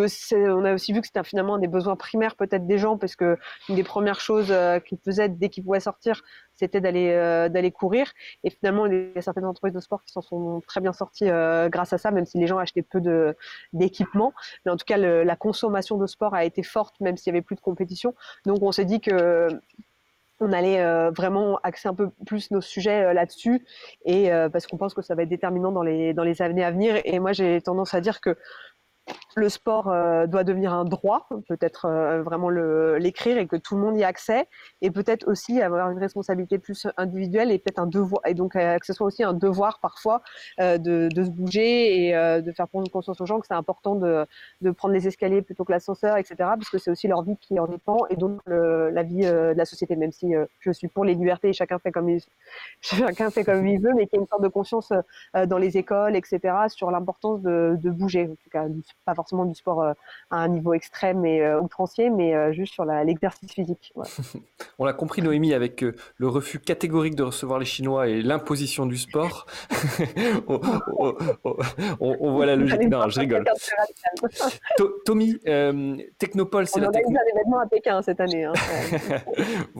[0.49, 3.15] on a aussi vu que c'était finalement un des besoins primaires peut-être des gens parce
[3.15, 3.37] que
[3.69, 6.21] une des premières choses euh, qu'ils faisaient dès qu'ils pouvaient sortir,
[6.55, 8.11] c'était d'aller euh, d'aller courir.
[8.43, 11.29] Et finalement, il y a certaines entreprises de sport qui s'en sont très bien sorties
[11.29, 13.35] euh, grâce à ça, même si les gens achetaient peu de
[13.73, 14.33] d'équipements.
[14.65, 17.41] Mais en tout cas, la consommation de sport a été forte, même s'il y avait
[17.41, 18.15] plus de compétition.
[18.45, 19.49] Donc, on s'est dit que
[20.39, 23.65] on allait euh, vraiment axer un peu plus nos sujets euh, là-dessus.
[24.05, 26.63] Et euh, parce qu'on pense que ça va être déterminant dans les dans les années
[26.63, 26.99] à venir.
[27.05, 28.37] Et moi j'ai tendance à dire que
[29.35, 33.81] le sport euh, doit devenir un droit, peut-être euh, vraiment l'écrire et que tout le
[33.81, 34.47] monde y ait accès,
[34.81, 38.77] et peut-être aussi avoir une responsabilité plus individuelle et peut-être un devoir, et donc euh,
[38.77, 40.21] que ce soit aussi un devoir parfois
[40.59, 44.25] de, se bouger et de faire prendre conscience aux gens que c'est important de,
[44.71, 46.35] prendre les escaliers plutôt que l'ascenseur, etc.
[46.39, 49.65] Parce que c'est aussi leur vie qui en dépend et donc la vie de la
[49.65, 52.21] société, même si je suis pour les libertés et chacun fait comme il,
[52.81, 54.91] chacun fait comme il veut, mais qu'il y ait une sorte de conscience
[55.33, 56.39] dans les écoles, etc.
[56.67, 58.65] sur l'importance de, de bouger, en tout cas
[59.05, 59.93] pas forcément du sport euh,
[60.29, 63.93] à un niveau extrême et euh, outrancier, mais euh, juste sur l'exercice physique.
[64.79, 68.97] On l'a compris, Noémie, avec le refus catégorique de recevoir les Chinois et l'imposition du
[68.97, 69.45] sport.
[70.47, 72.81] on, voit la logique.
[72.89, 73.45] Non, je rigole.
[75.05, 75.37] Tommy,
[76.17, 77.17] Technopole, c'est la techno...
[77.17, 78.41] un événement à Pékin cette année.
[78.41, 79.19] Il hein.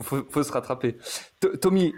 [0.00, 0.96] faut, se rattraper.
[1.60, 1.92] Tommy,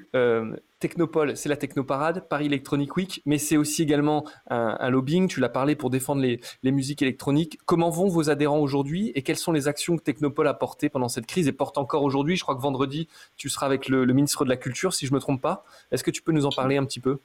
[0.87, 5.27] Technopole, c'est la Technoparade, Paris Electronic Week, mais c'est aussi également un, lobbying.
[5.27, 6.39] Tu l'as parlé pour défendre les,
[6.71, 7.59] musiques électroniques.
[7.67, 11.09] Comment vont vos adhérents aujourd'hui et quelles sont les actions que Technopole a portées pendant
[11.09, 12.37] cette crise et porte encore aujourd'hui?
[12.37, 15.17] Je crois que vendredi, tu seras avec le, ministre de la Culture, si je ne
[15.17, 15.65] me trompe pas.
[15.91, 17.19] Est-ce que tu peux nous en parler un petit peu?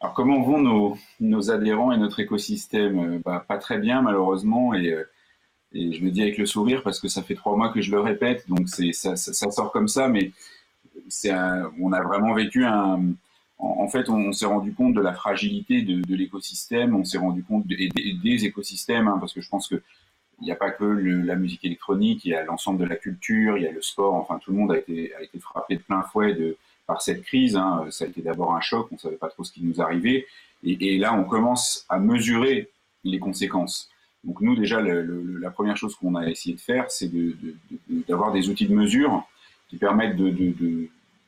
[0.00, 2.98] Alors, comment vont nos, adhérents et notre écosystème?
[2.98, 5.04] Euh, bah, Pas très bien, malheureusement, euh,
[5.72, 7.92] et, je me dis avec le sourire parce que ça fait trois mois que je
[7.92, 10.32] le répète, donc ça, ça sort comme ça, mais
[11.80, 13.00] on a vraiment vécu un.
[13.58, 17.66] En, fait, on, s'est rendu compte de la fragilité de, l'écosystème, on s'est rendu compte
[17.66, 19.82] des, écosystèmes, hein, parce que je pense que
[20.40, 23.58] il n'y a pas que la musique électronique, il y a l'ensemble de la culture,
[23.58, 26.34] il y a le sport, enfin tout le monde a été, frappé de plein fouet
[26.86, 27.56] par cette crise.
[27.56, 27.86] Hein.
[27.90, 30.26] Ça a été d'abord un choc, on ne savait pas trop ce qui nous arrivait.
[30.64, 32.70] Et, là, on commence à mesurer
[33.04, 33.90] les conséquences.
[34.24, 37.10] Donc nous, déjà, la première chose qu'on a essayé de faire, c'est
[38.08, 39.26] d'avoir des outils de mesure
[39.70, 40.34] qui permettent de,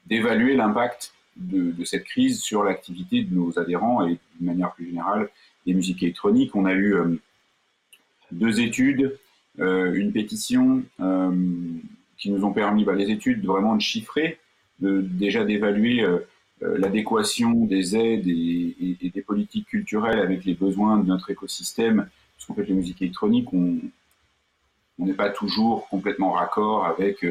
[0.07, 5.31] d'évaluer l'impact de, cette crise sur l'activité de nos adhérents et de manière plus générale
[5.65, 6.55] des musiques électroniques.
[6.57, 7.17] On a eu euh,
[8.33, 9.17] deux études,
[9.61, 11.31] euh, une pétition euh,
[12.19, 14.41] qui nous ont permis, bah, les études, vraiment de chiffrer,
[14.81, 16.05] de, déjà d'évaluer
[16.61, 22.09] l'adéquation des aides et, des politiques culturelles avec les besoins de notre écosystème.
[22.37, 23.81] Parce qu'en fait, les musiques électroniques, on
[24.99, 27.25] n'est pas toujours complètement raccord avec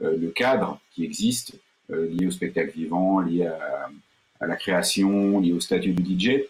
[0.00, 1.58] le cadre qui existe
[1.92, 6.40] euh, liées au spectacle vivant, liées à, la création, liées au statut du DJ.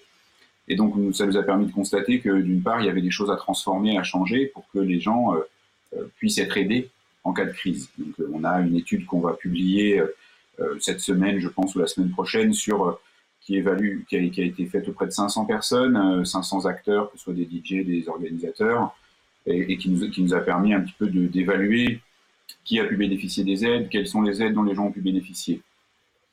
[0.69, 3.11] Et donc, ça nous a permis de constater que d'une part, il y avait des
[3.11, 5.41] choses à transformer, à changer pour que les gens euh,
[5.95, 6.89] euh, puissent être aidés
[7.23, 7.91] en cas de crise.
[7.99, 10.01] Donc, on a une étude qu'on va publier
[10.81, 13.01] cette semaine, je pense, ou la semaine prochaine, sur
[13.41, 17.19] qui, évalue, qui, a, qui a été faite auprès de 500 personnes, 500 acteurs, que
[17.19, 18.97] ce soit des DJ, des organisateurs,
[19.45, 22.01] et, qui, nous, qui nous a permis un petit peu d'évaluer
[22.65, 25.01] qui a pu bénéficier des aides, quelles sont les aides dont les gens ont pu
[25.01, 25.63] bénéficier.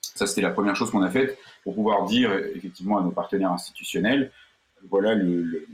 [0.01, 3.51] Ça, c'était la première chose qu'on a faite pour pouvoir dire effectivement à nos partenaires
[3.51, 4.31] institutionnels,
[4.89, 5.65] voilà le,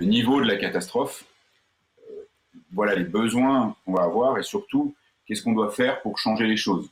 [0.00, 1.24] niveau de la catastrophe,
[2.10, 2.24] euh,
[2.72, 4.94] voilà les besoins qu'on va avoir et surtout,
[5.26, 6.90] qu'est-ce qu'on doit faire pour changer les choses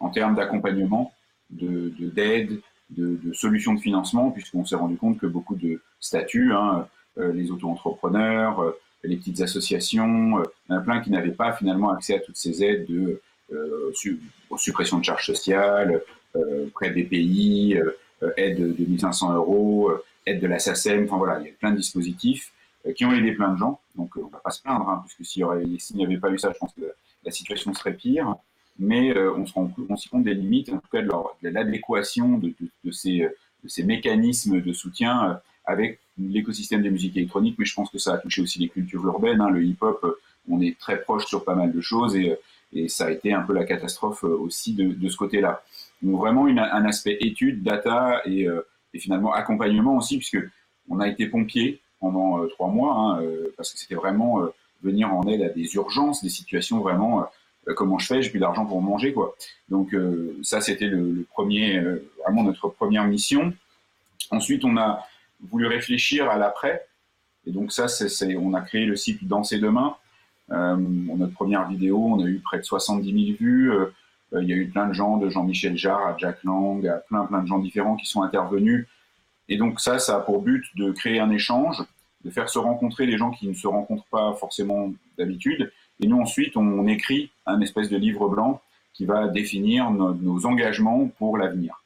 [0.00, 1.12] en termes d'accompagnement,
[1.50, 5.82] d'aide, de, d'aide, de, de, solutions de financement, puisqu'on s'est rendu compte que beaucoup de
[6.00, 8.72] statuts, hein, euh, les auto-entrepreneurs, euh,
[9.04, 12.62] les petites associations, euh, il y plein qui n'avaient pas finalement accès à toutes ces
[12.62, 13.20] aides de
[14.56, 16.00] suppression de charges sociales,
[16.72, 17.76] prêt des pays,
[18.36, 19.90] aide de 1500 euros,
[20.24, 22.52] aide de la SACEM, enfin voilà, il y a plein de dispositifs
[22.94, 23.80] qui ont aidé plein de gens.
[23.96, 25.44] Donc on ne va pas se plaindre, hein, puisque s'il
[25.96, 26.92] n'y avait pas eu ça, je pense que
[27.24, 28.36] la situation serait pire.
[28.78, 29.66] Mais on se rend
[30.10, 32.54] compte des limites, en tout cas de l'adéquation de,
[32.92, 38.18] ces, mécanismes de soutien avec l'écosystème des musiques électroniques, mais je pense que ça a
[38.18, 39.40] touché aussi les cultures urbaines.
[39.40, 39.50] Hein.
[39.50, 42.36] Le hip-hop, on est très proche sur pas mal de choses et,
[42.72, 45.62] et ça a été un peu la catastrophe euh, aussi de, de ce côté-là.
[46.02, 50.38] Donc vraiment une, un aspect étude, data et, euh, et, finalement accompagnement aussi, puisque
[50.88, 53.22] on a été pompier pendant euh, trois mois, hein,
[53.56, 54.40] parce que c'était vraiment
[54.82, 57.26] venir en aide à des urgences, des situations vraiment
[57.76, 59.36] comment je fais, j'ai plus d'argent pour manger quoi.
[59.68, 59.94] Donc
[60.42, 61.78] ça c'était le, le, premier,
[62.24, 63.52] vraiment notre première mission.
[64.30, 65.06] Ensuite on a
[65.48, 66.86] voulu réfléchir à l'après.
[67.46, 69.96] Et donc ça, c'est, on a créé le site Danser demain.
[70.50, 73.72] Euh, notre première vidéo, on a eu près de 70 000 vues.
[73.72, 73.86] Euh,
[74.40, 77.24] il y a eu plein de gens, de Jean-Michel Jarre à Jack Lang, à plein
[77.26, 78.86] plein de gens différents qui sont intervenus.
[79.48, 81.82] Et donc ça, ça a pour but de créer un échange,
[82.24, 85.72] de faire se rencontrer les gens qui ne se rencontrent pas forcément d'habitude.
[86.00, 88.62] Et nous ensuite, on, écrit un espèce de livre blanc
[88.94, 91.82] qui va définir nos engagements pour l'avenir.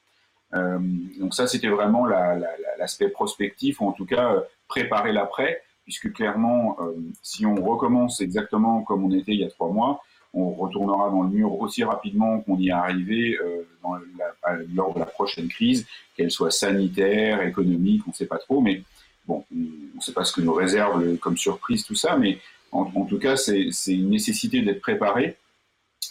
[0.54, 0.78] Euh,
[1.18, 6.76] donc ça, c'était vraiment l'aspect prospectif, ou en tout cas euh, préparer l'après, puisque clairement,
[6.80, 11.10] euh, si on recommence exactement comme on était il y a trois mois, on retournera
[11.10, 13.38] dans le mur aussi rapidement qu'on y est arrivé
[14.74, 15.86] lors de la prochaine crise,
[16.16, 18.82] qu'elle soit sanitaire, économique, on ne sait pas trop, mais
[19.28, 22.38] bon, on ne sait pas ce que nous réserve comme surprise tout ça, mais
[22.72, 25.36] en, tout cas, c'est une nécessité d'être préparé,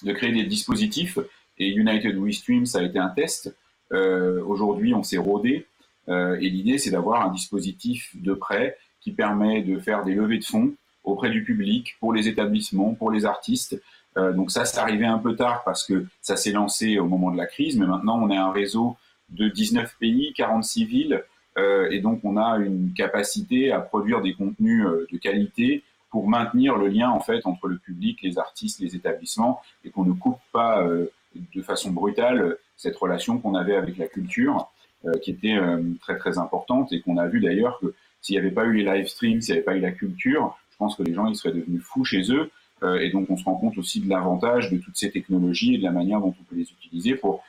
[0.04, 1.20] de créer des dispositifs,
[1.58, 3.54] et United We Stream, ça a été un test,
[3.92, 5.68] aujourd'hui, on s'est rodé.
[6.10, 10.40] Euh, et l'idée, c'est d'avoir un dispositif de prêt qui permet de faire des levées
[10.40, 13.82] de fonds auprès du public, pour les établissements, pour les artistes.
[14.18, 17.32] Euh, donc ça, c'est arrivé un peu tard parce que ça s'est lancé au moment
[17.32, 18.96] de la crise, mais maintenant on est un réseau
[19.30, 21.24] de 19 pays, 46 villes,
[21.58, 26.78] euh, et donc on a une capacité à produire des contenus de qualité pour maintenir
[26.78, 30.40] le lien en fait entre le public, les artistes, les établissements, et qu'on ne coupe
[30.54, 30.88] pas
[31.36, 34.70] de façon brutale cette relation qu'on avait avec la culture,
[35.06, 38.40] euh, qui était euh, très très importante et qu'on a vu d'ailleurs que s'il n'y
[38.40, 40.96] avait pas eu les live streams, s'il n'y avait pas eu la culture, je pense
[40.96, 42.50] que les gens ils seraient devenus fous chez eux.
[42.84, 45.78] Euh, et donc on se rend compte aussi de l'avantage de toutes ces technologies et
[45.78, 47.44] de la manière dont on peut les utiliser pour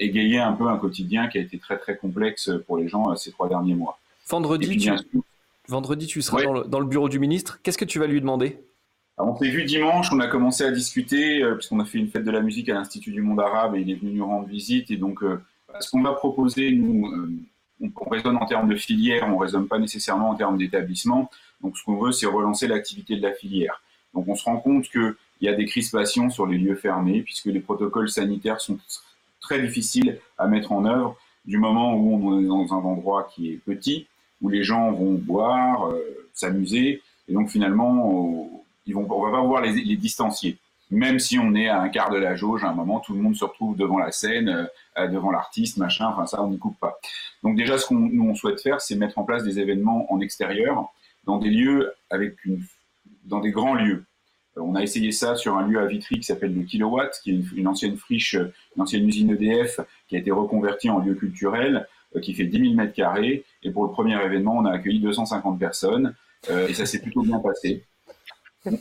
[0.00, 3.30] égayer un peu un quotidien qui a été très très complexe pour les gens ces
[3.30, 3.98] trois derniers mois.
[4.28, 4.90] Vendredi, tu,
[5.68, 7.60] vendredi tu seras dans, le, dans, le, bureau du ministre.
[7.62, 8.58] Qu'est-ce que tu vas lui demander?
[9.18, 12.24] On s'est vu dimanche, on a commencé à discuter, euh, puisqu'on a fait une fête
[12.24, 14.90] de la musique à l'Institut du monde arabe et il est venu nous rendre visite.
[14.90, 15.42] Et donc, euh,
[15.80, 17.30] ce qu'on va proposer, nous, euh,
[17.80, 21.30] on, raisonne en termes de filière, on ne raisonne pas nécessairement en termes d'établissement.
[21.62, 23.82] Donc, ce qu'on veut, c'est relancer l'activité de la filière.
[24.14, 27.46] Donc, on se rend compte qu'il y a des crispations sur les lieux fermés, puisque
[27.46, 28.78] les protocoles sanitaires sont
[29.40, 33.50] très difficiles à mettre en œuvre du moment où on est dans un endroit qui
[33.50, 34.06] est petit,
[34.40, 35.90] où les gens vont boire,
[36.34, 37.02] s'amuser.
[37.28, 40.58] Et donc, finalement, ils vont, on va pas voir les, les, distancier.
[40.90, 43.20] Même si on est à un quart de la jauge, à un moment, tout le
[43.20, 46.78] monde se retrouve devant la scène, euh, devant l'artiste, machin, enfin ça, on n'y coupe
[46.80, 46.98] pas.
[47.44, 50.20] Donc déjà, ce qu'on nous on souhaite faire, c'est mettre en place des événements en
[50.20, 50.88] extérieur,
[51.24, 52.36] dans des lieux avec
[53.24, 54.04] dans des grands lieux.
[54.56, 57.30] Euh, on a essayé ça sur un lieu à Vitry qui s'appelle le Kilowatt, qui
[57.30, 61.86] est une, ancienne friche, une ancienne usine EDF qui a été reconvertie en lieu culturel,
[62.16, 63.44] euh, qui fait 10 000 mètres carrés.
[63.62, 66.14] Et pour le premier événement, on a accueilli 250 personnes,
[66.50, 67.84] euh, et ça s'est plutôt bien passé.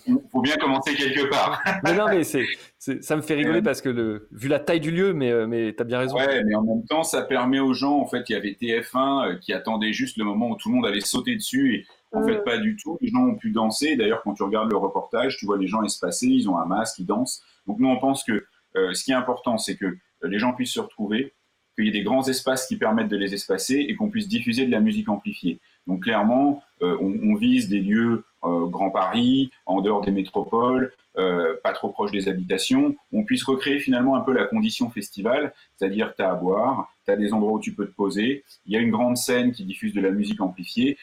[0.07, 1.61] Il faut bien commencer quelque part.
[1.83, 2.45] mais non, mais c'est,
[2.77, 5.73] ça me fait rigoler parce que le, vu la taille du lieu, mais, euh, mais
[5.75, 6.15] tu as bien raison.
[6.15, 9.31] Ouais, mais en même temps, ça permet aux gens, en fait, il y avait TF1
[9.31, 12.23] euh, qui attendait juste le moment où tout le monde allait sauter dessus et en
[12.23, 12.97] fait, pas du tout.
[13.01, 13.95] Les gens ont pu danser.
[13.95, 16.99] D'ailleurs, quand tu regardes le reportage, tu vois les gens espacer, ils ont un masque,
[16.99, 17.43] ils dansent.
[17.67, 20.73] Donc, nous, on pense que euh, ce qui est important, c'est que les gens puissent
[20.73, 21.33] se retrouver,
[21.75, 24.65] qu'il y ait des grands espaces qui permettent de les espacer et qu'on puisse diffuser
[24.65, 25.59] de la musique amplifiée.
[25.88, 32.11] Donc clairement, on, vise des lieux Grand Paris, en dehors des métropoles, pas trop proches
[32.11, 36.35] des habitations, on puisse recréer finalement un peu la condition festival, c'est-à-dire tu as à
[36.35, 39.17] boire, tu as des endroits où tu peux te poser, il y a une grande
[39.17, 40.97] scène qui diffuse de la musique amplifiée,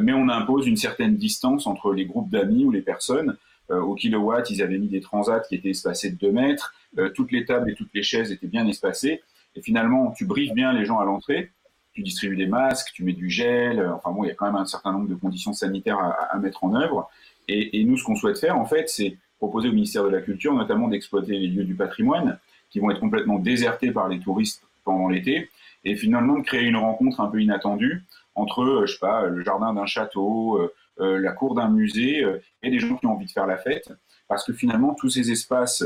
[0.00, 3.36] mais on impose une certaine distance entre les groupes d'amis ou les personnes.
[3.70, 6.74] au kilowatt, ils avaient mis des transats qui étaient espacés de 2 mètres,
[7.14, 9.20] toutes les tables et toutes les chaises étaient bien espacées,
[9.54, 11.50] et finalement, tu briefes bien les gens à l'entrée,
[11.98, 14.46] tu distribues des masques, tu mets du gel, euh, enfin bon, il y a quand
[14.46, 17.10] même un certain nombre de conditions sanitaires à, mettre en œuvre.
[17.48, 20.54] Et, nous, ce qu'on souhaite faire, en fait, c'est proposer au ministère de la Culture,
[20.54, 22.38] notamment d'exploiter les lieux du patrimoine,
[22.70, 25.50] qui vont être complètement désertés par les touristes pendant l'été,
[25.84, 28.04] et finalement de créer une rencontre un peu inattendue
[28.36, 30.60] entre, euh, je sais pas, le jardin d'un château,
[31.00, 32.24] euh, la cour d'un musée,
[32.62, 33.92] et des gens qui ont envie de faire la fête,
[34.28, 35.84] parce que finalement, tous ces espaces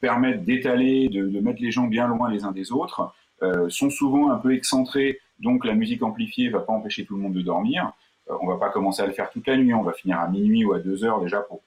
[0.00, 3.14] permettent d'étaler, de, de, mettre les gens bien loin les uns des autres,
[3.68, 7.34] sont souvent un peu excentrés donc la musique amplifiée va pas empêcher tout le monde
[7.34, 7.92] de dormir.
[8.28, 10.18] On euh, on va pas commencer à le faire toute la nuit, on va finir
[10.20, 11.62] à minuit ou à deux heures déjà pour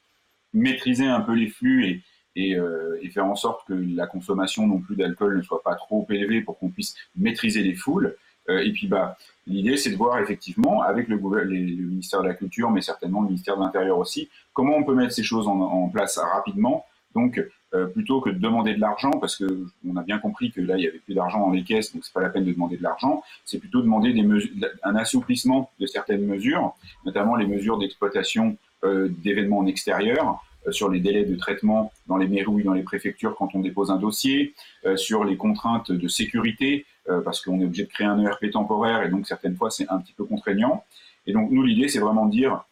[0.54, 2.04] maîtriser un peu les flux
[2.36, 6.06] et, euh, faire en sorte que la consommation non plus d'alcool ne soit pas trop
[6.10, 8.16] élevée pour qu'on puisse maîtriser les foules.
[8.50, 9.18] Euh, et puis bah
[9.48, 13.58] l'idée c'est de voir effectivement avec le, ministère de la Culture, mais certainement le ministère
[13.58, 16.86] de l'Intérieur aussi, comment on peut mettre ces choses en place rapidement.
[17.14, 17.42] Donc
[17.74, 19.46] euh, plutôt que de demander de l'argent, parce que
[19.88, 22.04] on a bien compris que là il y avait plus d'argent dans les caisses, donc
[22.04, 23.24] c'est pas la peine de demander de l'argent.
[23.46, 24.52] C'est plutôt demander des mesures,
[24.84, 30.90] un assouplissement de certaines mesures, notamment les mesures d'exploitation euh, d'événements en extérieur, euh, sur
[30.90, 34.54] les délais de traitement dans les mairies dans les préfectures quand on dépose un dossier,
[34.98, 36.86] sur les contraintes de sécurité,
[37.24, 40.00] parce qu'on est obligé de créer un ERP temporaire et donc certaines fois c'est un
[40.00, 40.84] petit peu contraignant.
[41.26, 42.66] Et donc nous l'idée c'est vraiment de dire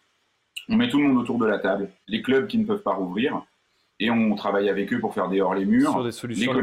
[0.67, 2.93] on met tout le monde autour de la table, les clubs qui ne peuvent pas
[2.93, 3.41] rouvrir,
[3.99, 5.91] et on travaille avec eux pour faire des hors les murs.
[5.91, 6.53] Sur des solutions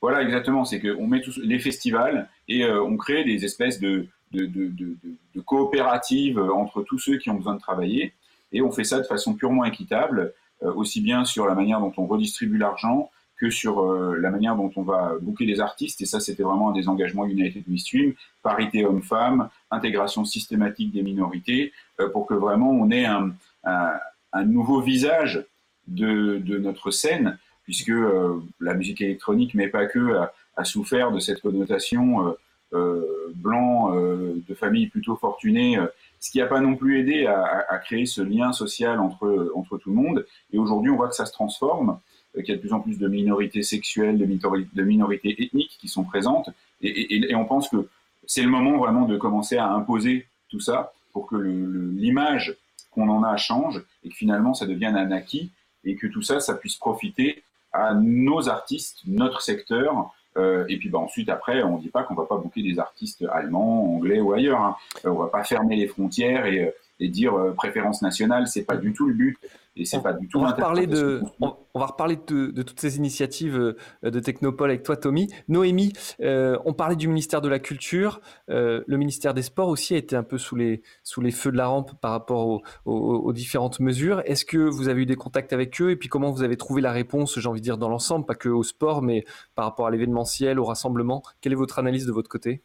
[0.00, 0.64] Voilà, exactement.
[0.64, 4.70] C'est qu'on met tous les festivals et euh, on crée des espèces de, de, de,
[4.70, 8.12] de, coopératives entre tous ceux qui ont besoin de travailler.
[8.52, 11.92] Et on fait ça de façon purement équitable, euh, aussi bien sur la manière dont
[11.96, 13.10] on redistribue l'argent
[13.40, 16.00] que sur euh, la manière dont on va booker les artistes.
[16.02, 18.14] Et ça, c'était vraiment un des engagements United We Stream.
[18.44, 21.72] Parité homme-femme, intégration systématique des minorités,
[22.12, 23.32] pour que vraiment on ait un,
[23.64, 23.92] un,
[24.32, 25.44] un nouveau visage
[25.88, 30.16] de, notre scène, puisque euh, la musique électronique, mais pas que,
[30.56, 32.32] a, souffert de cette connotation euh,
[32.74, 35.78] euh, blanc de famille plutôt fortunée,
[36.20, 39.90] ce qui n'a pas non plus aidé à, créer ce lien social entre, entre tout
[39.90, 40.26] le monde.
[40.52, 41.98] Et aujourd'hui, on voit que ça se transforme,
[42.34, 46.04] qu'il y a de plus en plus de minorités sexuelles, de, minorités ethniques qui sont
[46.04, 47.88] présentes, et, on pense que
[48.26, 52.56] c'est le moment vraiment de commencer à imposer tout ça pour que l'image
[52.90, 55.50] qu'on en a change et que finalement ça devienne un acquis
[55.84, 60.12] et que tout ça, ça puisse profiter à nos artistes, notre secteur.
[60.36, 62.78] Euh, et puis bah, ensuite, après, on ne dit pas qu'on va pas bouquer des
[62.78, 64.60] artistes allemands, anglais ou ailleurs.
[64.60, 64.76] Hein.
[65.04, 66.70] Euh, on va pas fermer les frontières et, euh,
[67.00, 68.46] et dire préférence nationale.
[68.46, 69.38] C'est pas du tout le but.
[69.74, 70.38] Et c'est pas du tout.
[70.38, 74.82] On va reparler de, on, va reparler de, toutes ces initiatives euh, de Technopole avec
[74.82, 75.28] toi, Tommy.
[75.48, 78.20] Noémie, euh, on parlait du ministère de la Culture.
[78.50, 81.50] Euh, le ministère des Sports aussi a été un peu sous les, sous les feux
[81.50, 84.22] de la rampe par rapport aux, différentes mesures.
[84.26, 85.90] Est-ce que vous avez eu des contacts avec eux?
[85.90, 88.34] Et puis comment vous avez trouvé la réponse, j'ai envie de dire, dans l'ensemble, pas
[88.34, 92.12] que au sport, mais par rapport à l'événementiel, au rassemblement Quelle est votre analyse de
[92.12, 92.62] votre côté?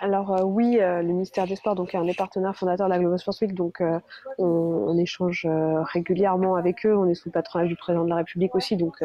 [0.00, 2.92] Alors euh, oui, euh, le ministère des Sports donc est un des partenaires fondateurs de
[2.92, 4.00] la Global Sports Week, donc euh,
[4.38, 5.46] on, échange
[5.92, 6.96] régulièrement avec eux.
[6.96, 9.02] On est sous le patronage du président de la République aussi, donc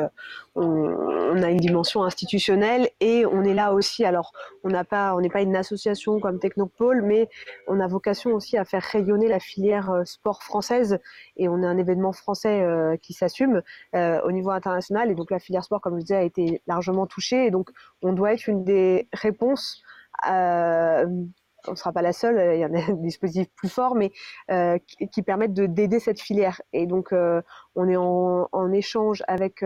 [0.56, 4.06] on, a une dimension institutionnelle et on est là aussi.
[4.06, 4.32] Alors
[4.64, 7.28] on n'a pas, on n'est pas une association comme Technopole, mais
[7.68, 11.00] on a vocation aussi à faire rayonner la filière sport française
[11.38, 12.64] et on est un événement français
[13.02, 13.62] qui s'assume
[13.94, 17.48] au niveau international et donc la filière sport, comme je disais, a été largement touchée
[17.48, 17.72] et donc
[18.04, 19.84] on doit être une des réponses
[20.26, 24.12] on ne sera pas la seule, il y en a des dispositifs plus forts, mais
[24.52, 24.78] euh,
[25.12, 26.62] qui, permettent d'aider cette filière.
[26.74, 27.42] Et donc, euh,
[27.76, 29.64] on est en échange avec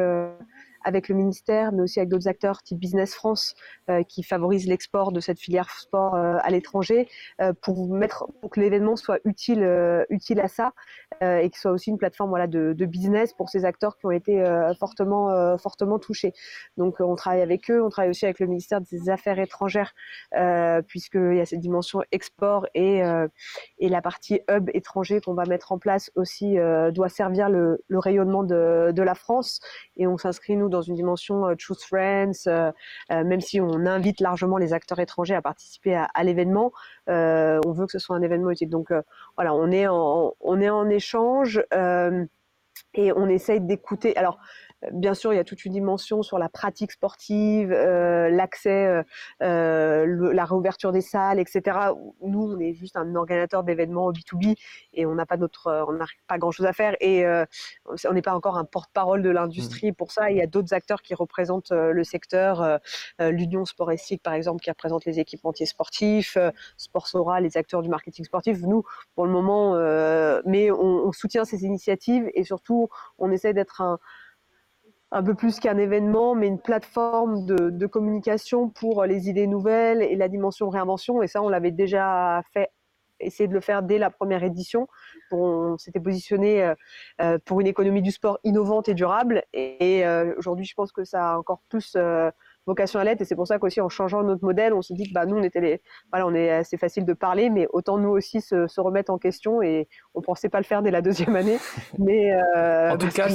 [0.84, 3.56] avec le ministère, mais aussi avec d'autres acteurs type Business France
[3.90, 7.08] euh, qui favorisent l'export de cette filière sport euh, à l'étranger
[7.42, 9.64] euh, pour mettre que l'événement soit utile
[10.10, 10.74] utile à ça
[11.22, 14.44] et que soit aussi une plateforme voilà de, business pour ces acteurs qui ont été
[14.80, 16.34] fortement fortement touchés.
[16.78, 19.94] Donc on travaille avec eux, on travaille aussi avec le ministère des Affaires étrangères
[20.88, 23.02] puisqu'il y a cette dimension export et
[23.80, 26.58] et la partie hub étranger qu'on va mettre en place aussi
[26.92, 29.60] doit servir le, le rayonnement de, de la France
[29.98, 32.72] et on s'inscrit nous dans une dimension euh, Truth Friends, euh,
[33.12, 36.74] euh, même si on invite largement les acteurs étrangers à participer à, l'événement,
[37.08, 38.70] on veut que ce soit un événement utile.
[38.70, 38.92] Donc
[39.38, 41.64] voilà, on est en, on est en échange
[42.94, 44.16] et on essaye d'écouter.
[44.18, 44.40] Alors,
[44.92, 49.04] bien sûr, il y a toute une dimension sur la pratique sportive, euh, l'accès, euh,
[49.42, 51.78] euh la réouverture des salles, etc.
[52.22, 54.56] Nous, on est juste un organisateur d'événements B2B
[54.94, 58.34] et on n'a pas notre, on n'a pas grand-chose à faire et on n'est pas
[58.34, 59.92] encore un porte-parole de l'industrie.
[59.92, 59.96] Mmh.
[59.96, 62.80] Pour ça, il y a d'autres acteurs qui représentent le secteur,
[63.20, 63.92] l'Union Sport
[64.24, 66.38] par exemple, qui représente les équipementiers sportifs,
[66.78, 68.62] Sport Sora, les acteurs du marketing sportif.
[68.62, 68.84] Nous,
[69.16, 69.76] pour le moment,
[70.46, 74.00] mais on, on soutient ces initiatives et surtout, on essaie d'être un
[75.14, 80.16] un peu plus qu'un événement, mais une plateforme de, communication pour les idées nouvelles et
[80.16, 81.22] la dimension réinvention.
[81.22, 82.72] Et ça, on l'avait déjà fait,
[83.20, 84.88] essayer de le faire dès la première édition.
[85.32, 86.76] On s'était positionné euh,
[87.22, 89.44] euh, pour une économie du sport innovante et durable.
[89.54, 91.96] Et, euh, aujourd'hui, je pense que ça a encore plus
[92.66, 93.22] vocation à l'être.
[93.22, 95.38] Et c'est pour ça qu'aussi, en changeant notre modèle, on se dit que bah, nous,
[95.38, 95.82] on était les.
[96.12, 99.18] Voilà, on est assez facile de parler, mais autant nous aussi se, se remettre en
[99.18, 99.62] question.
[99.62, 101.58] Et on ne pensait pas le faire dès la deuxième année.
[101.98, 103.28] Mais, euh, en tout cas,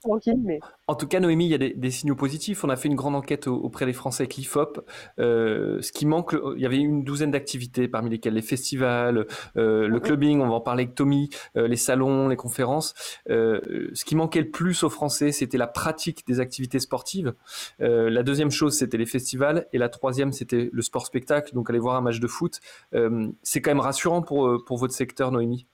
[0.00, 0.40] tranquille.
[0.42, 0.60] Mais...
[0.88, 2.64] En tout cas, Noémie, il y a des, signaux positifs.
[2.64, 4.84] On a fait une grande enquête auprès des Français avec l'IFOP.
[5.20, 9.26] Euh, ce qui manque, il y avait une douzaine d'activités, parmi lesquelles les festivals,
[9.56, 12.94] euh, le clubbing, on va en parler avec Tommy, les salons, les conférences.
[13.28, 17.34] ce qui manquait le plus aux Français, c'était la pratique des activités sportives.
[17.78, 19.66] la deuxième chose, c'était les festivals.
[19.72, 21.54] Et la troisième, c'était le sport-spectacle.
[21.54, 22.60] Donc, aller voir un match de foot.
[23.42, 25.66] c'est quand même rassurant pour, pour votre secteur, Noémie.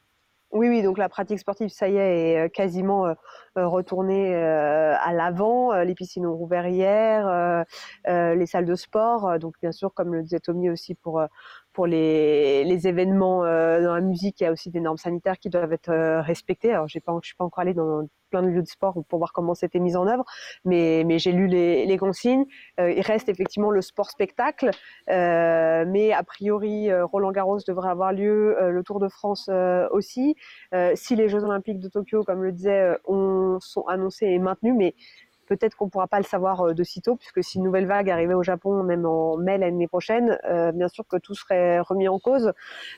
[0.50, 3.14] Oui, oui, donc la pratique sportive, ça y est, est quasiment
[3.54, 5.74] retournée à l'avant.
[5.82, 7.64] Les piscines ont rouvert hier,
[8.06, 9.38] les salles de sport.
[9.38, 11.22] Donc, bien sûr, comme le disait Tommy aussi pour,
[11.78, 15.72] pour les, événements dans la musique, il y a aussi des normes sanitaires qui doivent
[15.72, 16.72] être respectées.
[16.72, 19.18] Alors, j'ai pas, je suis pas encore allée dans plein de lieux de sport pour
[19.20, 20.24] voir comment c'était mis en œuvre,
[20.64, 22.46] mais, j'ai lu les, consignes.
[22.80, 24.70] Euh, il reste effectivement le sport-spectacle,
[25.08, 29.48] euh, mais a priori, euh, Roland Garros devrait avoir lieu, le Tour de France
[29.92, 30.34] aussi.
[30.94, 34.96] si les Jeux Olympiques de Tokyo, comme le disait, ont, sont annoncés et maintenus, mais
[35.48, 38.34] peut-être qu'on ne pourra pas le savoir de sitôt, puisque si une nouvelle vague arrivait
[38.34, 40.38] au Japon, même en mai l'année prochaine,
[40.74, 42.52] bien sûr que tout serait remis en cause.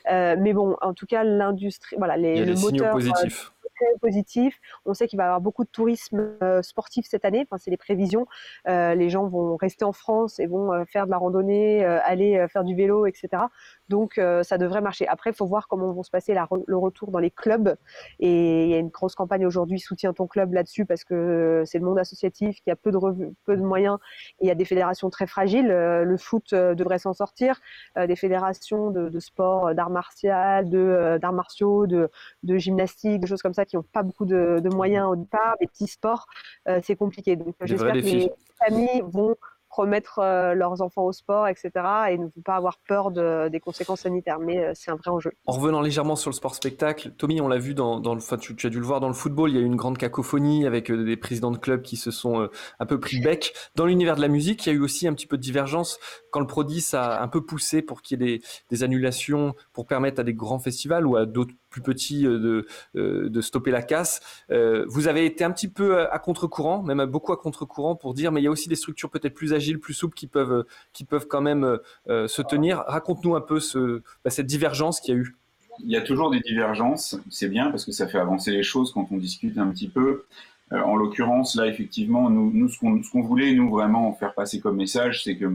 [0.07, 3.51] mais bon, en tout cas, l'industrie, voilà, les, Il y a le moteurs, positifs
[3.99, 4.59] positif.
[4.85, 7.45] On sait qu'il va y avoir beaucoup de tourisme euh, sportif cette année.
[7.49, 8.27] Enfin, c'est les prévisions.
[8.67, 12.45] Euh, les gens vont rester en France et vont euh, faire de la randonnée, aller
[12.49, 13.43] faire du vélo, etc.
[13.91, 15.07] Donc, ça devrait marcher.
[15.07, 16.33] Après, il faut voir comment vont se passer
[16.65, 17.75] le retour dans les clubs.
[18.19, 21.77] Et il y a une grosse campagne aujourd'hui, soutiens ton club là-dessus, parce que c'est
[21.77, 22.97] le monde associatif qui a peu de,
[23.45, 23.97] peu de moyens.
[24.39, 25.67] Et il y a des fédérations très fragiles.
[25.67, 27.59] le foot devrait s'en sortir.
[27.97, 32.09] des fédérations de, sport, d'art martial, d'arts martiaux, de,
[32.43, 35.67] de gymnastique, de choses comme ça qui n'ont pas beaucoup de, moyens au départ, les
[35.67, 36.27] petits sports,
[36.67, 37.35] euh, c'est compliqué.
[37.35, 39.35] Donc j'espère que les familles vont
[39.71, 41.71] remettre euh, leurs enfants au sport, etc.
[42.09, 44.39] et ne pas avoir peur des conséquences sanitaires.
[44.39, 45.31] Mais euh, c'est un vrai enjeu.
[45.45, 48.69] En revenant légèrement sur le sport spectacle, Tommy, on l'a vu dans, le, tu, as
[48.69, 51.17] dû le voir dans le football, il y a eu une grande cacophonie avec des
[51.17, 52.49] présidents de clubs qui se sont
[52.79, 53.53] un peu pris bec.
[53.75, 55.99] Dans l'univers de la musique, il y a eu aussi un petit peu de divergence
[56.31, 60.21] quand le Prodis a un peu poussé pour qu'il y ait des annulations pour permettre
[60.21, 63.81] à des grands festivals ou à d'autres plus petit euh, de, euh, de stopper la
[63.81, 64.21] casse.
[64.51, 68.31] Euh, vous avez été un petit peu à contre-courant, même beaucoup à contre-courant pour dire,
[68.31, 71.05] mais il y a aussi des structures peut-être plus agiles, plus souples qui peuvent, qui
[71.05, 72.83] peuvent quand même se tenir.
[72.87, 75.35] Raconte-nous un peu ce, bah, cette divergence qu'il y a eu.
[75.83, 78.91] Il y a toujours des divergences, c'est bien parce que ça fait avancer les choses
[78.91, 80.25] quand on discute un petit peu.
[80.71, 85.37] en l'occurrence, là, effectivement, nous ce qu'on voulait, nous, vraiment faire passer comme message, c'est
[85.37, 85.53] que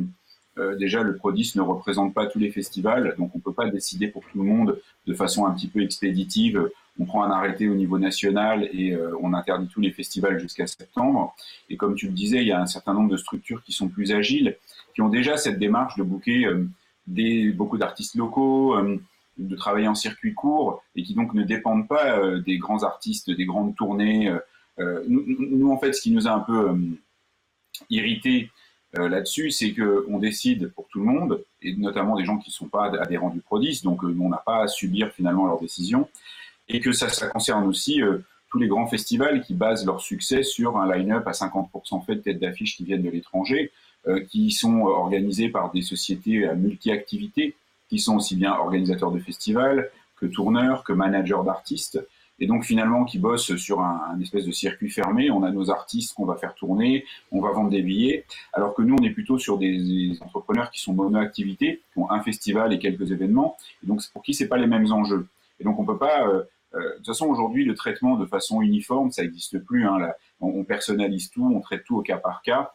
[0.59, 3.69] euh, déjà, le Prodis ne représente pas tous les festivals, donc on ne peut pas
[3.69, 6.71] décider pour tout le monde de façon un petit peu expéditive.
[6.99, 10.67] On prend un arrêté au niveau national et euh, on interdit tous les festivals jusqu'à
[10.67, 11.35] septembre.
[11.69, 13.89] Et comme tu le disais, il y a un certain nombre de structures qui sont
[13.89, 14.57] plus agiles,
[14.95, 16.67] qui ont déjà cette démarche de booker euh,
[17.07, 18.77] des, beaucoup d'artistes locaux,
[19.39, 23.45] de travailler en circuit court et qui donc ne dépendent pas des grands artistes, des
[23.45, 24.35] grandes tournées.
[24.79, 26.77] Nous, nous, en fait, ce qui nous a un peu
[27.91, 28.51] irrité,
[28.99, 32.55] euh, là-dessus, c'est qu'on décide pour tout le monde, et notamment des gens qui ne
[32.55, 36.09] sont pas adhérents du Prodis, donc euh, on n'a pas à subir finalement leurs décisions,
[36.69, 38.19] et que ça, ça concerne aussi euh,
[38.51, 42.21] tous les grands festivals qui basent leur succès sur un line-up à 50% fait de
[42.21, 43.73] têtes d'affiches qui viennent de l'étranger,
[44.31, 47.57] qui sont organisés par des sociétés à multi-activités,
[47.89, 52.01] qui sont aussi bien organisateurs de festivals que tourneurs, que managers d'artistes,
[52.39, 55.31] et donc finalement qui bossent sur un, espèce de circuit fermé.
[55.31, 58.83] On a nos artistes qu'on va faire tourner, on va vendre des billets, alors que
[58.83, 62.79] nous on est plutôt sur des, entrepreneurs qui sont mono-activités, qui ont un festival et
[62.79, 65.27] quelques événements, et donc pour qui c'est pas les mêmes enjeux.
[65.61, 66.43] Et donc on peut pas euh,
[66.77, 69.87] euh, de toute façon, aujourd'hui, le traitement de façon uniforme, ça n'existe plus.
[69.87, 72.73] Hein, on, personnalise tout, on traite tout au cas par cas.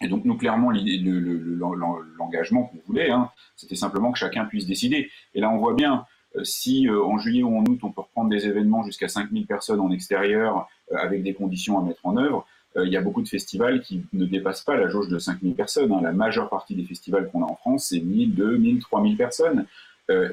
[0.00, 5.10] Et donc, nous, clairement, l'engagement qu'on voulait, hein, c'était simplement que chacun puisse décider.
[5.34, 6.06] Et là, on voit bien,
[6.44, 9.80] si euh, en juillet ou en août, on peut reprendre des événements jusqu'à 5000 personnes
[9.80, 12.46] en extérieur euh, avec des conditions à mettre en œuvre,
[12.78, 15.90] il y a beaucoup de festivals qui ne dépassent pas la jauge de 5000 personnes.
[15.92, 16.00] Hein.
[16.02, 19.64] La majeure partie des festivals qu'on a en France, c'est 1000, 2000, 3000 personnes.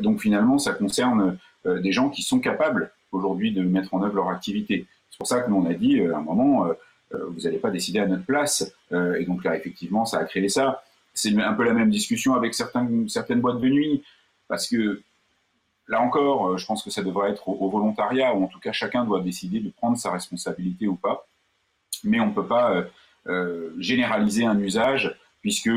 [0.01, 4.27] donc finalement, ça concerne des gens qui sont capables aujourd'hui de mettre en œuvre leur
[4.27, 4.87] activité.
[5.09, 6.67] C'est pour ça que nous, a dit à un moment,
[7.13, 8.75] vous n'allez pas décider à notre place.
[8.91, 10.83] et donc là, effectivement, ça a créé ça.
[11.13, 14.03] C'est un peu la même discussion avec certaines boîtes de nuit,
[14.49, 15.01] parce que
[15.87, 18.71] Là encore, euh, je pense que ça devrait être au, volontariat, ou en tout cas
[18.71, 21.27] chacun doit décider de prendre sa responsabilité ou pas.
[22.03, 22.83] Mais on ne peut pas euh,
[23.27, 25.69] euh, généraliser un usage puisque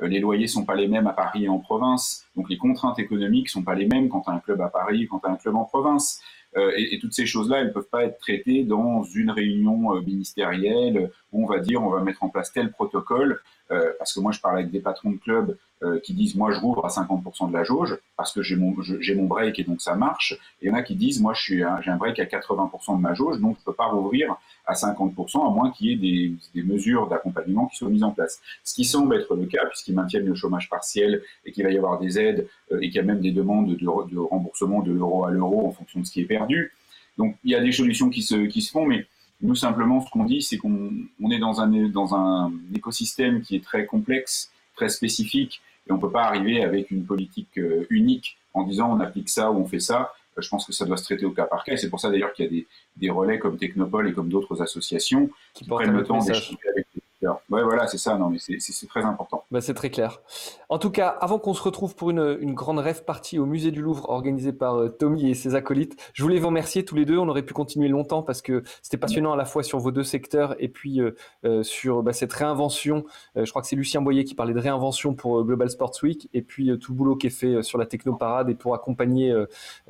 [0.00, 2.26] les loyers sont pas les mêmes à Paris et en province.
[2.36, 5.20] Donc les contraintes économiques sont pas les mêmes quand tu un club à Paris quand
[5.20, 6.20] tu as un club en province.
[6.56, 11.10] et, et, toutes ces choses-là, elles ne peuvent pas être traitées dans une réunion ministérielle
[11.32, 13.40] où on va dire on va mettre en place tel protocole.
[13.68, 16.58] parce que moi, je parle avec des patrons de clubs euh, qui disent moi je
[16.58, 19.94] rouvre à 50% de la jauge parce que j'ai mon mon break et donc ça
[19.94, 20.32] marche.
[20.62, 22.96] Et il y en a qui disent moi je suis j'ai un break à 80%
[22.96, 25.96] de ma jauge donc je peux pas rouvrir à 50% à moins qu'il y ait
[25.96, 28.40] des, des mesures d'accompagnement qui soient mises en place.
[28.64, 31.78] Ce qui semble être le cas puisqu'ils maintiennent le chômage partiel et qu'il va y
[31.78, 34.92] avoir des aides euh, et qu'il y a même des demandes de, de remboursement de
[34.92, 36.72] l'euro à l'euro en fonction de ce qui est perdu.
[37.18, 39.06] Donc il y a des solutions qui se qui se font mais
[39.40, 40.90] nous simplement ce qu'on dit c'est qu'on
[41.22, 45.98] on est dans un dans un écosystème qui est très complexe très spécifique et on
[45.98, 49.66] peut pas arriver avec une politique euh, unique en disant on applique ça ou on
[49.66, 50.12] fait ça.
[50.36, 51.74] Euh, je pense que ça doit se traiter au cas par cas.
[51.74, 52.66] Et c'est pour ça d'ailleurs qu'il y a des,
[52.96, 56.86] des, relais comme Technopole et comme d'autres associations qui, prennent le temps d'échanger avec
[57.22, 58.18] Ouais, voilà, c'est ça.
[58.18, 59.44] Non, mais c'est très important.
[59.50, 60.20] Bah, c'est très clair.
[60.68, 63.82] En tout cas, avant qu'on se retrouve pour une, grande rêve partie au musée du
[63.82, 67.18] Louvre organisée par euh, Tommy et ses acolytes, je voulais vous remercier tous les deux.
[67.18, 70.04] On aurait pu continuer longtemps parce que c'était passionnant à la fois sur vos deux
[70.04, 71.14] secteurs et puis euh,
[71.44, 73.04] euh sur bah, cette réinvention.
[73.34, 76.42] Je crois que c'est Lucien Boyer qui parlait de réinvention pour Global Sports Week et
[76.42, 79.34] puis tout le boulot qui est fait sur la technoparade et pour accompagner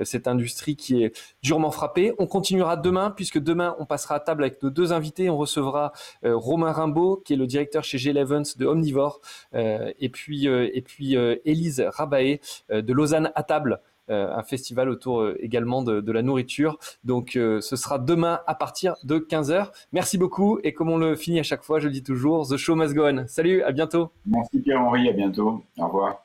[0.03, 2.15] cette industrie qui est durement frappée.
[2.19, 5.29] On continuera demain puisque demain on passera à table avec nos deux invités.
[5.29, 8.13] On recevra Romain Rimbaud qui est le directeur chez G.
[8.13, 9.21] Levens de Omnivore,
[9.55, 12.41] euh, et puis euh, et puis euh, Élise Rabaé
[12.71, 13.81] de Lausanne à table.
[14.09, 16.79] un festival autour également de, la nourriture.
[17.03, 19.73] Donc ce sera demain à partir de 15h.
[19.93, 22.57] Merci beaucoup et comme on le finit à chaque fois, je le dis toujours, The
[22.57, 23.25] Show Must Go On.
[23.27, 24.13] Salut, à bientôt.
[24.27, 25.65] Merci Pierre-Henri, à bientôt.
[25.79, 26.25] Au revoir.